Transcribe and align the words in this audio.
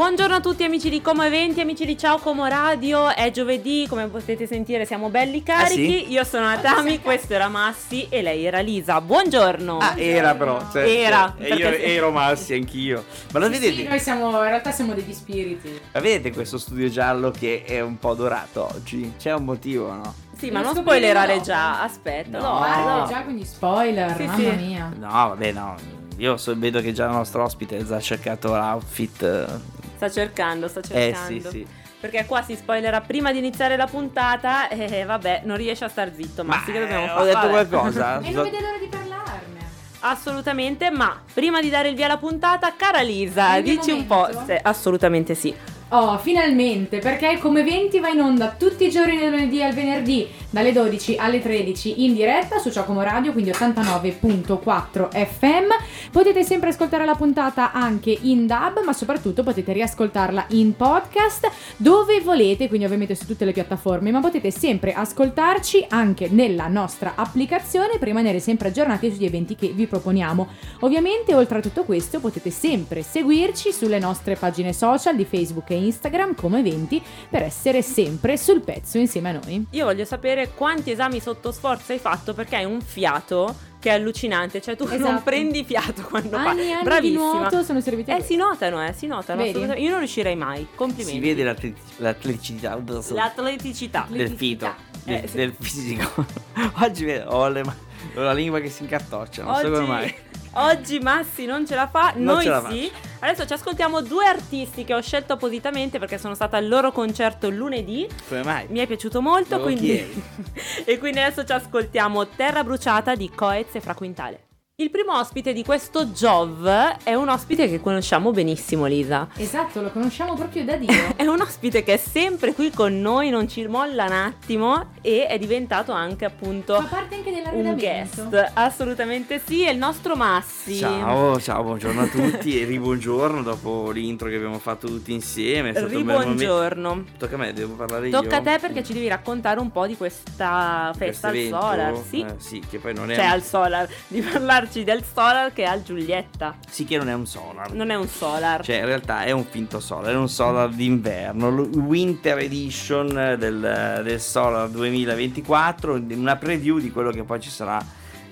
Buongiorno 0.00 0.36
a 0.36 0.40
tutti 0.40 0.64
amici 0.64 0.88
di 0.88 1.02
Como 1.02 1.22
Eventi, 1.24 1.60
amici 1.60 1.84
di 1.84 1.94
Ciao 1.98 2.16
Como 2.16 2.46
Radio, 2.46 3.10
è 3.14 3.30
giovedì, 3.30 3.84
come 3.86 4.06
potete 4.06 4.46
sentire 4.46 4.86
siamo 4.86 5.10
belli 5.10 5.42
carichi, 5.42 5.74
sì? 6.06 6.10
io 6.10 6.24
sono 6.24 6.48
Atami, 6.48 7.00
questo 7.02 7.34
era 7.34 7.48
Massi 7.48 8.06
e 8.08 8.22
lei 8.22 8.46
era 8.46 8.60
Lisa, 8.60 8.98
buongiorno! 9.02 9.76
Ah, 9.76 9.92
era 9.98 10.34
però. 10.34 10.58
cioè, 10.72 10.88
Era, 10.88 11.34
cioè, 11.36 11.46
e 11.50 11.54
io 11.54 11.68
ero 11.68 12.10
Massi 12.12 12.54
anch'io. 12.54 13.04
Ma 13.34 13.40
lo 13.40 13.44
Sì, 13.44 13.50
vedete? 13.50 13.74
sì, 13.82 13.88
noi 13.88 14.00
siamo, 14.00 14.30
in 14.38 14.40
realtà 14.48 14.70
siamo 14.72 14.94
degli 14.94 15.12
spiriti. 15.12 15.78
Ma 15.92 16.00
vedete 16.00 16.32
questo 16.32 16.56
studio 16.56 16.88
giallo 16.88 17.30
che 17.30 17.64
è 17.66 17.80
un 17.80 17.98
po' 17.98 18.14
dorato 18.14 18.70
oggi? 18.74 19.12
C'è 19.18 19.34
un 19.34 19.44
motivo, 19.44 19.92
no? 19.92 20.14
Sì, 20.34 20.50
ma 20.50 20.62
non 20.62 20.76
spoilerare 20.76 21.34
dopo. 21.34 21.44
già, 21.44 21.82
aspetta, 21.82 22.38
No. 22.38 22.52
no, 22.52 22.56
Guarda 22.56 22.96
no. 23.00 23.06
già 23.06 23.22
con 23.22 23.34
gli 23.34 23.44
spoiler, 23.44 24.16
Sì, 24.16 24.22
mamma 24.24 24.38
sì. 24.38 24.64
mia. 24.64 24.90
No, 24.98 25.08
vabbè, 25.10 25.52
no. 25.52 25.74
Io 26.16 26.38
so- 26.38 26.54
vedo 26.56 26.80
che 26.80 26.92
già 26.94 27.04
il 27.04 27.12
nostro 27.12 27.42
ospite 27.44 27.76
ha 27.76 27.84
già 27.84 28.00
cercato 28.00 28.48
l'outfit. 28.54 29.60
Eh. 30.06 30.08
sta 30.08 30.10
cercando, 30.10 30.68
sta 30.68 30.80
Eh 30.80 31.12
cercando. 31.12 31.50
sì, 31.50 31.58
sì. 31.58 31.66
Perché 32.00 32.24
qua 32.26 32.42
si 32.42 32.56
spoilerà 32.56 33.02
prima 33.02 33.30
di 33.30 33.38
iniziare 33.38 33.76
la 33.76 33.86
puntata 33.86 34.68
e 34.70 35.04
vabbè, 35.04 35.42
non 35.44 35.56
riesce 35.56 35.84
a 35.84 35.88
star 35.88 36.10
zitto, 36.14 36.44
ma, 36.44 36.62
sì 36.64 36.72
che 36.72 36.80
dobbiamo 36.80 37.04
eh, 37.04 37.08
fare? 37.08 37.20
ho 37.20 37.24
detto 37.24 37.38
Vabbè. 37.48 37.68
qualcosa. 37.68 38.20
E 38.24 38.30
non 38.30 38.44
vede 38.44 38.60
l'ora 38.60 38.78
di 38.78 38.86
parlarne. 38.86 39.58
Assolutamente, 40.00 40.90
ma 40.90 41.20
prima 41.34 41.60
di 41.60 41.68
dare 41.68 41.90
il 41.90 41.94
via 41.94 42.06
alla 42.06 42.16
puntata, 42.16 42.72
cara 42.74 43.02
Lisa, 43.02 43.60
dici 43.60 43.90
un 43.90 44.06
po'. 44.06 44.28
se- 44.46 44.58
assolutamente 44.62 45.34
sì. 45.34 45.54
Oh, 45.92 46.16
finalmente, 46.18 47.00
perché 47.00 47.36
come 47.38 47.64
20 47.64 47.98
va 47.98 48.08
in 48.08 48.20
onda 48.20 48.54
tutti 48.56 48.86
i 48.86 48.90
giorni 48.90 49.18
dal 49.18 49.30
lunedì 49.30 49.60
al 49.62 49.74
venerdì, 49.74 50.26
dalle 50.50 50.72
12 50.72 51.16
alle 51.16 51.40
13 51.40 52.04
in 52.04 52.12
diretta 52.12 52.58
su 52.58 52.70
Giacomo 52.70 53.02
Radio, 53.02 53.32
quindi 53.32 53.50
89.4 53.50 55.08
FM. 55.10 56.10
Potete 56.10 56.42
sempre 56.42 56.70
ascoltare 56.70 57.04
la 57.04 57.14
puntata 57.14 57.72
anche 57.72 58.16
in 58.22 58.46
DAB, 58.46 58.82
ma 58.84 58.92
soprattutto 58.92 59.42
potete 59.42 59.72
riascoltarla 59.72 60.46
in 60.50 60.76
podcast 60.76 61.50
dove 61.76 62.20
volete, 62.20 62.68
quindi 62.68 62.84
ovviamente 62.84 63.14
su 63.14 63.26
tutte 63.26 63.44
le 63.44 63.52
piattaforme, 63.52 64.10
ma 64.10 64.20
potete 64.20 64.50
sempre 64.50 64.92
ascoltarci 64.92 65.86
anche 65.88 66.28
nella 66.28 66.66
nostra 66.66 67.12
applicazione 67.14 67.98
per 67.98 68.08
rimanere 68.08 68.40
sempre 68.40 68.68
aggiornati 68.68 69.12
sugli 69.12 69.24
eventi 69.24 69.54
che 69.54 69.68
vi 69.68 69.86
proponiamo. 69.86 70.48
Ovviamente, 70.80 71.34
oltre 71.34 71.58
a 71.58 71.62
tutto 71.62 71.84
questo, 71.84 72.20
potete 72.20 72.50
sempre 72.50 73.02
seguirci 73.02 73.72
sulle 73.72 73.98
nostre 73.98 74.34
pagine 74.34 74.72
social 74.72 75.14
di 75.16 75.24
Facebook 75.24 75.70
e 75.70 75.84
Instagram 75.84 76.34
come 76.34 76.58
eventi 76.58 77.02
per 77.28 77.42
essere 77.42 77.82
sempre 77.82 78.36
sul 78.36 78.62
pezzo 78.62 78.98
insieme 78.98 79.30
a 79.30 79.40
noi. 79.42 79.66
Io 79.70 79.84
voglio 79.84 80.04
sapere 80.04 80.39
quanti 80.48 80.90
esami 80.90 81.20
sotto 81.20 81.52
sforzo 81.52 81.92
hai 81.92 81.98
fatto 81.98 82.32
perché 82.34 82.56
hai 82.56 82.64
un 82.64 82.80
fiato 82.80 83.54
che 83.80 83.88
è 83.90 83.92
allucinante, 83.94 84.60
cioè 84.60 84.76
tu 84.76 84.84
non 84.88 84.94
Esatto. 84.94 85.22
prendi 85.22 85.64
fiato 85.64 86.02
quando 86.02 86.36
Anni 86.36 86.44
parli. 86.46 86.68
e 86.68 86.72
anni 86.72 86.82
Bravissima. 86.84 87.32
di 87.32 87.38
nuoto 87.38 87.62
sono 87.62 87.80
serviti 87.80 88.10
a 88.10 88.16
Eh 88.16 88.22
si 88.22 88.36
notano, 88.36 88.84
eh, 88.86 88.92
si 88.92 89.06
notano. 89.06 89.42
Io 89.42 89.88
non 89.90 89.98
riuscirei 89.98 90.36
mai. 90.36 90.66
Complimenti. 90.74 91.18
Si 91.18 91.20
vede 91.26 91.42
l'atleti- 91.44 91.80
l'atleticità 91.96 92.74
l'atleticità. 93.14 94.06
del 94.08 94.30
fito, 94.36 94.74
del, 95.04 95.24
Eh, 95.24 95.26
sì. 95.28 95.36
del 95.36 95.54
fisico. 95.58 96.26
Oggi 96.80 97.04
vedo- 97.06 97.30
ho, 97.30 97.48
le 97.48 97.62
ho 97.62 98.20
la 98.20 98.32
lingua 98.34 98.60
che 98.60 98.68
si 98.68 98.82
incartoccia, 98.82 99.44
non 99.44 99.54
so 99.56 99.70
come 99.70 99.86
mai. 99.86 100.14
Oggi 100.52 100.98
Massi 100.98 101.44
non 101.44 101.64
ce 101.64 101.76
la 101.76 101.86
fa, 101.86 102.12
Non 102.16 102.34
noi 102.34 102.46
la 102.46 102.66
sì. 102.68 102.90
Adesso 103.20 103.46
ci 103.46 103.52
ascoltiamo 103.52 104.00
due 104.00 104.26
artisti 104.26 104.84
che 104.84 104.94
ho 104.94 105.00
scelto 105.00 105.34
appositamente 105.34 105.98
perché 105.98 106.18
sono 106.18 106.34
stata 106.34 106.56
al 106.56 106.66
loro 106.66 106.90
concerto 106.90 107.48
lunedì. 107.50 108.08
Come 108.28 108.42
mai? 108.42 108.66
Mi 108.68 108.80
è 108.80 108.86
piaciuto 108.86 109.20
molto, 109.20 109.60
quindi... 109.60 110.24
e 110.84 110.98
quindi 110.98 111.20
adesso 111.20 111.44
ci 111.44 111.52
ascoltiamo 111.52 112.26
Terra 112.28 112.64
bruciata 112.64 113.14
di 113.14 113.30
Coez 113.30 113.74
e 113.74 113.80
Fra 113.80 113.94
Quintale. 113.94 114.48
Il 114.80 114.88
primo 114.88 115.18
ospite 115.18 115.52
di 115.52 115.62
questo 115.62 116.06
Jov 116.06 116.66
è 117.04 117.12
un 117.12 117.28
ospite 117.28 117.68
che 117.68 117.82
conosciamo 117.82 118.30
benissimo, 118.30 118.86
Lisa. 118.86 119.28
Esatto, 119.36 119.82
lo 119.82 119.90
conosciamo 119.90 120.32
proprio 120.32 120.64
da 120.64 120.76
Dio. 120.76 120.88
È 121.16 121.26
un 121.26 121.38
ospite 121.38 121.82
che 121.82 121.92
è 121.92 121.96
sempre 121.98 122.54
qui 122.54 122.70
con 122.70 122.98
noi, 122.98 123.28
non 123.28 123.46
ci 123.46 123.66
molla 123.66 124.06
un 124.06 124.12
attimo 124.12 124.92
e 125.02 125.26
è 125.26 125.38
diventato 125.38 125.92
anche 125.92 126.24
appunto 126.24 126.80
Fa 126.80 126.86
parte 126.86 127.16
anche 127.16 127.42
un 127.52 127.74
guest. 127.76 128.52
Assolutamente 128.54 129.38
sì, 129.44 129.64
è 129.64 129.70
il 129.70 129.76
nostro 129.76 130.16
Massi. 130.16 130.76
Ciao, 130.76 131.38
ciao, 131.38 131.62
buongiorno 131.62 132.00
a 132.00 132.06
tutti 132.06 132.58
e 132.58 132.64
ribuongiorno 132.64 133.42
dopo 133.42 133.90
l'intro 133.90 134.30
che 134.30 134.36
abbiamo 134.36 134.58
fatto 134.58 134.86
tutti 134.86 135.12
insieme. 135.12 135.70
È 135.70 135.72
stato 135.72 135.94
un 135.94 136.04
bel 136.04 136.04
momento. 136.04 136.30
Ribuongiorno. 136.30 137.04
Tocca 137.18 137.34
a 137.34 137.38
me, 137.38 137.52
devo 137.52 137.74
parlare 137.74 138.08
io. 138.08 138.18
Tocca 138.18 138.36
a 138.36 138.40
te 138.40 138.58
perché 138.58 138.82
ci 138.82 138.94
devi 138.94 139.08
raccontare 139.08 139.60
un 139.60 139.70
po' 139.70 139.86
di 139.86 139.98
questa 139.98 140.92
festa 140.96 141.26
al 141.26 141.32
Questo 141.32 141.58
evento? 141.58 141.60
Solar, 141.60 141.96
sì? 142.08 142.20
Eh, 142.22 142.34
sì, 142.38 142.62
che 142.66 142.78
poi 142.78 142.94
non 142.94 143.10
è 143.10 143.14
Cioè 143.14 143.26
un... 143.26 143.30
al 143.30 143.42
Solar, 143.42 143.88
di 144.06 144.22
parlarci 144.22 144.69
del 144.72 145.02
Solar 145.02 145.52
che 145.52 145.64
è 145.64 145.66
al 145.66 145.82
Giulietta. 145.82 146.56
Sì, 146.68 146.84
che 146.84 146.96
non 146.96 147.08
è 147.08 147.12
un 147.12 147.26
solar. 147.26 147.72
Non 147.72 147.90
è 147.90 147.96
un 147.96 148.06
Solar. 148.06 148.64
Cioè, 148.64 148.76
in 148.76 148.86
realtà 148.86 149.24
è 149.24 149.32
un 149.32 149.44
finto 149.44 149.80
solar, 149.80 150.12
è 150.12 150.16
un 150.16 150.28
solar 150.28 150.68
d'inverno, 150.68 151.48
Winter 151.48 152.38
Edition 152.38 153.08
del, 153.38 154.00
del 154.04 154.20
Solar 154.20 154.68
2024, 154.68 155.94
una 156.14 156.36
preview 156.36 156.78
di 156.78 156.90
quello 156.92 157.10
che 157.10 157.24
poi 157.24 157.40
ci 157.40 157.50
sarà 157.50 157.84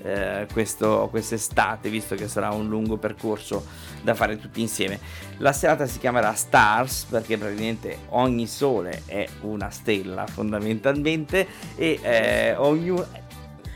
eh, 0.03 0.47
questo, 0.53 1.09
quest'estate, 1.11 1.89
visto 1.91 2.15
che 2.15 2.29
sarà 2.29 2.51
un 2.51 2.69
lungo 2.69 2.97
percorso 2.97 3.67
da 4.03 4.15
fare 4.15 4.39
tutti 4.39 4.61
insieme. 4.61 4.99
La 5.39 5.53
serata 5.53 5.87
si 5.87 5.99
chiamerà 5.99 6.33
Stars 6.35 7.05
perché 7.05 7.37
praticamente 7.37 7.99
ogni 8.11 8.47
sole 8.47 9.03
è 9.07 9.27
una 9.41 9.71
stella 9.71 10.27
fondamentalmente 10.27 11.47
e 11.75 11.99
eh, 12.01 12.55
ognuno... 12.57 13.27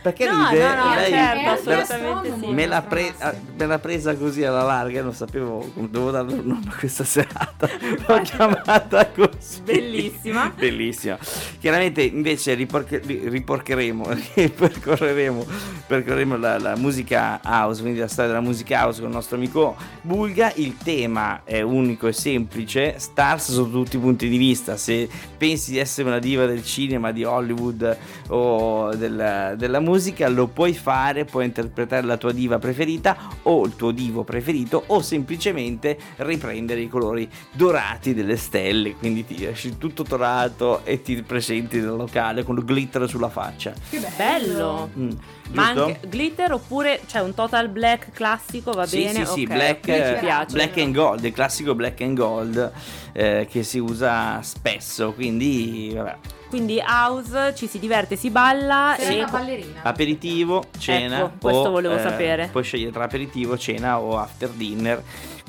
Perché 0.03 0.29
No, 0.29 0.49
ride? 0.51 0.63
no, 0.75 0.85
no, 0.85 0.95
Lei- 0.97 1.11
certo, 1.11 1.51
assolutamente 1.71 2.35
sì. 2.41 2.53
Me 2.53 2.67
l'ha, 2.67 2.83
pre- 2.83 3.15
me 3.57 3.67
l'ha 3.67 3.79
presa 3.79 4.17
così 4.17 4.43
alla 4.45 4.63
larga, 4.65 5.01
non 5.03 5.15
sapevo 5.15 5.65
dovevo 5.77 6.11
darle 6.11 6.33
un 6.35 6.45
nome 6.47 6.65
a 6.69 6.75
questa 6.77 7.05
serata. 7.05 7.69
L'ho 8.09 8.21
chiamata 8.23 9.07
così. 9.11 9.61
Bellissima. 9.63 10.53
Bellissima. 10.57 11.17
Chiaramente 11.61 12.03
invece 12.03 12.55
riporche- 12.55 13.01
ri- 13.05 13.29
riporcheremo, 13.29 14.05
percorreremo, 14.57 15.47
percorreremo 15.87 16.37
la, 16.37 16.59
la 16.59 16.77
musica 16.77 17.41
house, 17.45 17.81
quindi 17.81 18.01
la 18.01 18.09
storia 18.09 18.33
della 18.33 18.43
musica 18.45 18.81
house 18.81 18.99
con 19.01 19.09
il 19.11 19.15
nostro 19.15 19.37
amico 19.37 19.77
Bulga. 20.01 20.53
Il 20.57 20.77
tema 20.79 21.43
è 21.45 21.61
unico 21.61 22.09
e 22.09 22.13
semplice, 22.13 22.99
stars 22.99 23.53
sotto 23.53 23.71
tutti 23.71 23.97
i 23.97 24.01
punti 24.01 24.29
di 24.29 24.37
vista. 24.37 24.77
Se 24.77 25.09
pensi 25.39 25.71
di 25.71 25.79
essere 25.79 26.09
una 26.09 26.19
diva 26.19 26.45
del 26.47 26.65
cinema, 26.65 27.13
di 27.13 27.23
Hollywood 27.23 27.97
o 28.29 28.93
della, 28.97 29.55
della 29.55 29.79
musica, 29.79 29.91
lo 30.29 30.47
puoi 30.49 30.73
fare, 30.75 31.25
puoi 31.25 31.45
interpretare 31.45 32.07
la 32.07 32.17
tua 32.17 32.33
diva 32.33 32.59
preferita 32.59 33.17
o 33.43 33.65
il 33.65 33.77
tuo 33.77 33.91
divo 33.91 34.25
preferito 34.25 34.83
o 34.87 35.01
semplicemente 35.03 35.99
riprendere 36.17 36.81
i 36.81 36.89
colori 36.89 37.29
dorati 37.53 38.15
delle 38.15 38.37
stelle, 38.37 38.95
quindi 38.97 39.25
ti 39.27 39.45
esci 39.45 39.77
tutto 39.79 40.03
dorato 40.03 40.85
e 40.85 41.03
ti 41.03 41.23
presenti 41.23 41.77
nel 41.79 41.95
locale 41.97 42.43
con 42.45 42.57
il 42.57 42.65
glitter 42.65 43.09
sulla 43.09 43.29
faccia. 43.29 43.73
Che 43.91 44.01
Bello. 44.17 44.91
Mm, 44.97 45.11
Ma 45.53 45.69
anche 45.69 46.01
glitter 46.09 46.53
oppure 46.53 47.01
c'è 47.07 47.21
un 47.21 47.35
total 47.35 47.69
black 47.69 48.11
classico, 48.13 48.73
va 48.73 48.87
Sì, 48.87 49.03
bene? 49.05 49.25
sì, 49.27 49.33
sì, 49.33 49.43
Ok, 49.43 49.53
black, 49.53 49.81
piace. 50.21 50.53
black 50.53 50.79
and 50.79 50.95
gold, 50.95 51.25
il 51.25 51.33
classico 51.33 51.75
black 51.75 52.01
and 52.01 52.17
gold 52.17 52.73
eh, 53.13 53.47
che 53.51 53.63
si 53.63 53.79
usa 53.79 54.41
spesso, 54.43 55.13
quindi 55.13 55.93
vabbè, 55.95 56.17
Quindi 56.53 56.79
house, 56.81 57.55
ci 57.57 57.67
si 57.67 57.79
diverte, 57.79 58.15
si 58.15 58.29
balla 58.29 58.95
Sei 58.99 59.17
e 59.17 59.23
una 59.23 59.31
ballerina. 59.31 59.81
aperitivo, 59.85 60.63
cena. 60.79 61.21
Ecco, 61.21 61.33
questo 61.41 61.69
o, 61.69 61.71
volevo 61.71 61.97
eh, 61.97 62.01
sapere. 62.01 62.49
Puoi 62.53 62.63
scegliere 62.63 62.93
tra 62.93 63.05
aperitivo, 63.05 63.57
cena 63.57 63.99
o 63.99 64.19
after 64.19 64.51
dinner. 64.51 65.03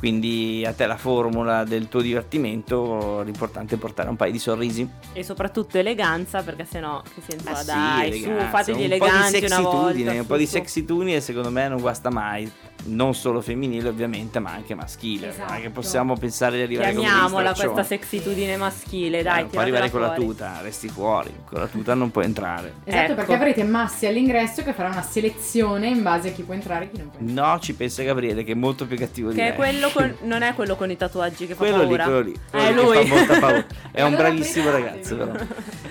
Quindi 0.08 0.66
a 0.68 0.74
te 0.74 0.86
la 0.86 0.98
formula 0.98 1.64
del 1.64 1.88
tuo 1.88 2.02
divertimento, 2.02 3.22
l'importante 3.24 3.76
è 3.76 3.78
portare 3.78 4.10
un 4.10 4.18
paio 4.18 4.34
di 4.34 4.38
sorrisi. 4.40 4.86
e 5.14 5.24
soprattutto 5.24 5.78
eleganza 5.78 6.42
perché 6.44 6.66
sennò 6.66 7.02
che 7.02 7.22
senso? 7.26 7.48
Ah, 7.50 7.56
sì, 7.56 7.66
Dai, 7.68 8.12
su, 8.22 8.28
eleganza, 8.28 8.48
fatevi 8.50 8.78
un 8.80 8.84
eleganti 8.84 9.32
po' 9.32 9.40
di 9.40 9.46
una 9.46 9.60
volta. 9.62 9.80
sexitudine, 9.88 10.12
un 10.12 10.22
su, 10.24 10.28
po' 10.28 10.36
di 10.38 10.46
su. 10.46 10.52
sexitudine 10.52 11.22
secondo 11.22 11.52
me 11.52 11.68
non 11.70 11.80
guasta 11.80 12.10
mai. 12.10 12.52
Non 12.86 13.16
solo 13.16 13.40
femminile 13.40 13.88
ovviamente, 13.88 14.40
ma 14.40 14.52
anche 14.52 14.76
maschile. 14.76 15.30
Esatto. 15.30 15.48
Non 15.54 15.60
è 15.60 15.62
che 15.62 15.70
possiamo 15.70 16.18
pensare 16.18 16.58
di 16.58 16.64
arrivare 16.64 16.92
Chiamiamola 16.92 17.54
straccioni. 17.54 17.74
questa 17.76 17.96
sexitudine 17.96 18.58
maschile, 18.58 19.20
Eh, 19.20 19.24
dai, 19.24 19.40
non 19.44 19.50
può 19.52 19.62
tiratela 19.64 19.86
arrivare 19.86 19.90
con 19.90 20.02
la 20.02 20.08
fuori. 20.16 20.26
tuta, 20.26 20.60
resti 20.62 20.88
fuori, 20.90 21.32
con 21.46 21.60
la 21.62 21.68
tuta 21.68 21.94
non 21.94 22.12
può 22.12 22.22
entrare. 22.24 22.74
Esatto, 22.84 23.04
Ecco. 23.06 23.16
perché 23.16 23.34
avrete 23.36 23.64
Massi 23.64 24.06
all'ingresso 24.06 24.64
che 24.64 24.74
farà 24.74 24.90
una 24.90 25.02
selezione 25.02 25.88
in 25.88 26.02
base 26.04 26.28
a 26.28 26.32
chi 26.34 26.44
può 26.44 26.54
entrare 26.56 26.84
e 26.86 26.92
chi 26.92 26.98
non 26.98 27.10
può 27.10 27.20
entrare. 27.22 27.50
No, 27.52 27.60
ci 27.62 27.74
pensa 27.74 28.04
Gabriele 28.04 28.44
che 28.44 28.52
è 28.52 28.56
molto 28.56 28.86
più 28.86 28.98
cattivo 28.98 29.30
di 29.30 29.36
Che 29.38 29.42
me. 29.44 29.52
è 29.54 29.56
quello 29.56 29.90
con, 29.94 30.16
non 30.22 30.42
è 30.42 30.54
quello 30.54 30.76
con 30.76 30.90
i 30.92 30.98
tatuaggi 30.98 31.48
che 31.48 31.54
fa 31.54 31.60
quello 31.66 31.84
lì, 31.84 31.88
paura. 31.88 32.04
quello 32.06 32.20
lì, 32.22 32.34
quello 32.50 32.66
è 32.66 32.70
lì 32.72 32.76
che 32.76 32.82
lui. 32.84 33.08
fa 33.08 33.16
molta 33.16 33.40
paura. 33.40 33.66
È 33.94 34.02
un 34.02 34.16
bravissimo 34.16 34.70
ragazzo 34.72 35.16
però. 35.16 35.32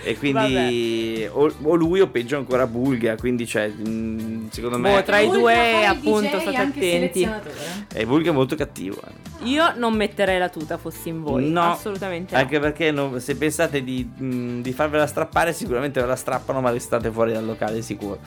E 0.03 0.19
quindi 0.19 1.25
o, 1.31 1.53
o 1.63 1.75
lui 1.77 2.01
o 2.01 2.09
peggio 2.09 2.37
ancora 2.37 2.67
Bulga, 2.67 3.15
quindi 3.17 3.47
cioè 3.47 3.69
mh, 3.69 4.49
secondo 4.51 4.79
me 4.79 4.95
Boh, 4.97 5.03
tra 5.05 5.19
i 5.21 5.31
due, 5.31 5.87
appunto, 5.87 6.21
DJ, 6.37 6.41
state 6.41 6.57
anche 6.57 6.79
attenti. 6.79 6.91
selezionatore. 7.21 7.55
eh, 7.95 8.07
Bulga 8.07 8.31
è 8.31 8.33
molto 8.33 8.57
cattivo. 8.57 9.01
eh. 9.07 9.21
Io 9.45 9.73
non 9.77 9.95
metterei 9.95 10.39
la 10.39 10.49
tuta 10.49 10.79
fossi 10.79 11.09
in 11.11 11.23
voi. 11.23 11.49
No, 11.51 11.73
assolutamente 11.73 12.35
no. 12.35 12.41
Anche 12.41 12.59
perché 12.61 12.91
non- 12.91 13.21
se 13.21 13.37
pensate 13.37 13.83
di, 13.85 14.05
mh, 14.05 14.61
di 14.63 14.73
farvela 14.73 15.07
strappare, 15.07 15.53
sicuramente 15.53 16.01
ve 16.01 16.07
la 16.07 16.17
strappano, 16.17 16.61
ma 16.61 16.71
restate 16.71 17.11
fuori 17.11 17.33
dal 17.33 17.45
locale 17.45 17.83
sicuro. 17.83 18.19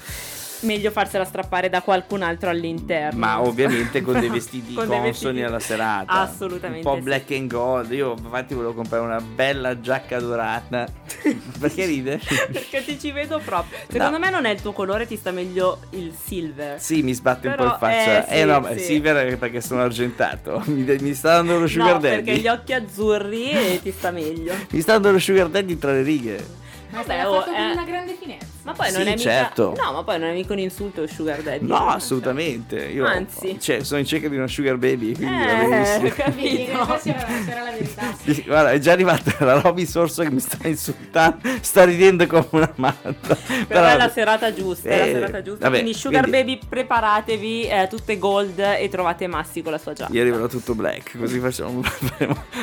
Meglio 0.62 0.90
farsela 0.92 1.26
strappare 1.26 1.70
da 1.70 1.82
qualcun 1.82 2.22
altro 2.22 2.50
all'interno. 2.50 3.20
Ma 3.20 3.42
ovviamente 3.42 4.02
con 4.02 4.14
dei 4.14 4.22
Però- 4.24 4.34
vestiti 4.34 4.74
con 4.76 4.88
dei 4.88 5.00
consoni 5.00 5.42
vestiti- 5.42 5.42
alla 5.44 5.60
serata. 5.60 6.12
Assolutamente 6.14 6.88
Un 6.88 6.94
po' 6.94 7.00
sì. 7.00 7.04
black 7.04 7.32
and 7.32 7.52
gold. 7.52 7.92
Io 7.92 8.16
infatti 8.18 8.54
volevo 8.54 8.74
comprare 8.74 9.04
una 9.04 9.20
bella 9.22 9.80
giacca 9.80 10.20
dorata. 10.20 10.88
perché 11.60 11.86
ride? 11.86 12.20
Perché 12.52 12.84
ti 12.84 13.00
ci 13.00 13.12
vedo 13.12 13.40
proprio. 13.44 13.78
Secondo 13.90 14.18
me 14.20 14.30
non 14.30 14.46
è 14.46 14.52
il 14.52 14.62
tuo 14.62 14.72
colore, 14.72 15.06
ti 15.06 15.18
sta 15.18 15.32
meglio 15.32 15.80
il 15.92 16.14
silver. 16.20 16.80
Sì, 16.80 17.02
mi 17.04 17.14
sbatte 17.14 17.48
un 17.48 17.56
po' 17.56 17.62
Però, 17.64 17.74
in 17.74 17.80
faccia. 17.80 18.28
eh, 18.28 18.36
Eh, 18.36 18.40
sì, 18.42 18.46
no, 18.46 18.60
ma 18.60 18.72
sì. 18.74 18.80
Silver 18.80 19.28
è 19.28 19.38
perché 19.38 19.62
sono 19.62 19.82
argentato. 19.82 20.64
Mi, 20.68 20.84
mi 21.00 21.14
sta 21.14 21.34
dando 21.36 21.60
lo 21.60 21.68
sugar 21.68 21.94
no, 21.94 22.00
daddy. 22.00 22.16
perché 22.24 22.40
gli 22.42 22.48
occhi 22.48 22.74
azzurri 22.74 23.50
e 23.52 23.80
ti 23.82 23.92
sta 23.92 24.12
meglio. 24.12 24.54
Mi 24.70 24.82
sta 24.82 24.94
dando 24.94 25.12
lo 25.12 25.20
sugar 25.20 25.48
daddy 25.50 25.78
tra 25.78 25.92
le 25.92 26.02
righe. 26.02 26.46
Ma 26.92 27.00
Vabbè, 27.02 27.24
Vabbè, 27.24 27.28
oh, 27.28 27.40
eh. 27.42 27.44
con 27.46 27.54
una 27.72 27.84
grande 27.84 28.18
finezza. 28.20 28.55
Ma 28.66 28.74
poi 28.74 28.88
Sì, 28.90 28.94
non 28.98 29.02
è 29.04 29.10
mica 29.12 29.18
certo. 29.22 29.76
No, 29.80 29.92
ma 29.94 30.04
poi 30.04 30.18
non 30.20 30.30
è 30.30 30.34
mica 30.34 30.54
un 30.54 30.60
insulto 30.60 31.04
il 31.04 31.10
sugar 31.10 31.40
daddy. 31.42 31.68
No, 31.68 31.88
assolutamente. 31.90 32.78
Io 32.86 33.06
Anzi. 33.06 33.60
cioè, 33.60 33.84
sono 33.84 34.00
in 34.00 34.08
cerca 34.08 34.28
di 34.28 34.36
una 34.36 34.48
sugar 34.48 34.78
baby. 34.78 35.14
Quindi 35.14 35.36
Eh, 35.36 35.68
benissimo. 35.68 36.10
Capito. 36.16 36.86
questa 36.86 37.10
era, 37.10 37.28
c'era 37.46 37.64
la 37.64 37.72
verità. 37.72 38.02
sì. 38.24 38.44
Guarda, 38.46 38.72
è 38.72 38.80
già 38.80 38.92
arrivata 38.94 39.46
la 39.46 39.60
Robby 39.60 39.86
Sorso 39.86 40.24
che 40.24 40.32
mi 40.32 40.40
sta 40.40 40.68
insultando, 40.68 41.38
sta 41.62 41.84
ridendo 41.86 42.26
come 42.26 42.48
una 42.50 42.72
matta. 42.78 43.38
Però 43.68 43.86
è 43.86 43.98
la 43.98 44.10
serata 44.10 44.52
giusta, 44.52 44.90
è 44.90 44.98
la 44.98 45.06
Eh, 45.06 45.12
serata 45.12 45.42
giusta. 45.44 45.66
vabbè, 45.66 45.82
Quindi 45.82 45.98
Sugar 45.98 46.28
quindi- 46.28 46.56
Baby 46.56 46.60
preparatevi, 46.68 47.68
eh, 47.68 47.88
tutte 47.88 48.18
gold 48.18 48.58
e 48.60 48.88
trovate 48.90 49.28
Massi 49.28 49.62
con 49.62 49.74
la 49.74 49.78
sua 49.78 49.94
giacca. 49.94 50.12
Io 50.12 50.22
arriverò 50.22 50.48
tutto 50.48 50.74
black, 50.74 51.20
così 51.20 51.38
facciamo 51.40 51.84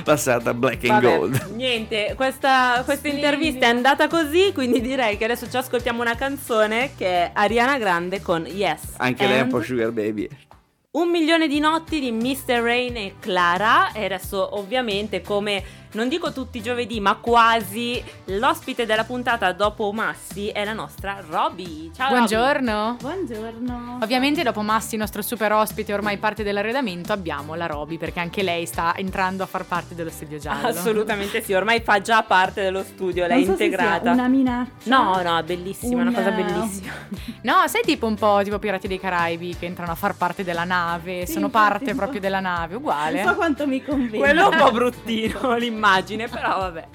la 0.05 0.17
serata 0.17 0.53
black 0.53 0.83
and 0.89 1.01
Vabbè, 1.03 1.17
gold. 1.17 1.51
niente, 1.55 2.15
questa, 2.17 2.83
questa 2.85 2.95
Splendido. 2.97 3.27
intervista 3.27 3.67
è 3.67 3.69
andata 3.69 4.09
così, 4.09 4.51
quindi 4.53 4.81
direi 4.81 5.17
che 5.17 5.25
adesso 5.25 5.49
ci 5.49 5.57
ascoltiamo 5.57 5.91
una 6.01 6.15
canzone 6.15 6.93
che 6.97 7.07
è 7.07 7.31
Ariana 7.35 7.79
Grande 7.79 8.21
con 8.23 8.47
Yes. 8.47 8.95
Anche 8.97 9.27
lei 9.27 9.39
è 9.39 9.43
un 9.43 9.49
po' 9.49 9.63
sugar 9.63 9.91
baby. 9.91 10.29
Un 10.93 11.11
milione 11.11 11.49
di 11.49 11.59
notti 11.59 12.01
di 12.01 12.11
Mr. 12.11 12.61
Rain 12.61 12.97
e 12.97 13.15
Clara 13.19 13.93
e 13.93 14.05
adesso 14.05 14.59
ovviamente 14.59 15.23
come 15.23 15.63
non 15.93 16.09
dico 16.09 16.33
tutti 16.33 16.59
i 16.59 16.63
giovedì 16.63 17.01
ma 17.01 17.17
quasi 17.17 18.03
l'ospite 18.27 18.87
della 18.87 19.05
puntata 19.05 19.53
dopo 19.53 19.93
Massi 19.93 20.49
è 20.49 20.65
la 20.65 20.73
nostra 20.73 21.23
Roby. 21.29 21.91
Ciao 21.95 22.09
Roby. 22.09 22.15
Buongiorno. 22.17 22.97
Buongiorno. 22.99 23.99
Ovviamente 24.01 24.43
dopo 24.43 24.63
Massi, 24.63 24.97
nostro 24.97 25.21
super 25.21 25.53
ospite, 25.53 25.93
ormai 25.93 26.17
parte 26.17 26.43
dell'arredamento, 26.43 27.13
abbiamo 27.13 27.55
la 27.55 27.67
Roby 27.67 27.99
perché 27.99 28.21
anche 28.21 28.43
lei 28.43 28.65
sta 28.65 28.95
entrando 28.97 29.43
a 29.43 29.47
far 29.47 29.65
parte 29.67 29.95
dello 29.95 30.09
studio 30.11 30.39
giallo. 30.39 30.69
Assolutamente 30.69 31.43
sì, 31.43 31.53
ormai 31.53 31.81
fa 31.83 32.01
già 32.01 32.23
parte 32.23 32.63
dello 32.63 32.83
studio, 32.83 33.27
Non 33.27 33.37
l'è 33.39 33.45
so 33.45 33.57
se 33.57 33.65
integrata. 33.65 34.03
sia 34.03 34.13
una 34.13 34.29
minaccia. 34.29 34.71
No, 34.85 35.21
no, 35.23 35.39
è 35.39 35.43
bellissima, 35.43 35.93
è 35.93 36.01
una 36.01 36.09
Un- 36.11 36.15
cosa 36.15 36.31
bellissima. 36.31 36.93
No, 37.43 37.55
sei 37.67 37.83
tipo 37.83 38.07
un 38.07 38.15
po' 38.15 38.41
tipo 38.45 38.59
Pirati 38.61 38.87
dei 38.87 39.01
Caraibi 39.01 39.57
che 39.59 39.67
entrano 39.67 39.91
a 39.91 39.95
far 39.97 40.15
parte 40.15 40.45
della 40.45 40.63
nave, 40.65 41.27
Sì, 41.27 41.33
sono 41.33 41.47
infatti, 41.47 41.69
parte 41.71 41.91
un 41.91 41.97
proprio 41.97 42.21
della 42.21 42.39
nave, 42.41 42.77
uguale. 42.77 43.23
Non 43.23 43.33
so 43.33 43.37
quanto 43.37 43.67
mi 43.67 43.83
conviene. 43.83 44.19
Quello 44.19 44.49
è 44.51 44.55
un 44.55 44.63
po' 44.63 44.71
bruttino 44.71 45.55
l'immagine, 45.59 45.81
però 46.29 46.59
vabbè. 46.59 46.89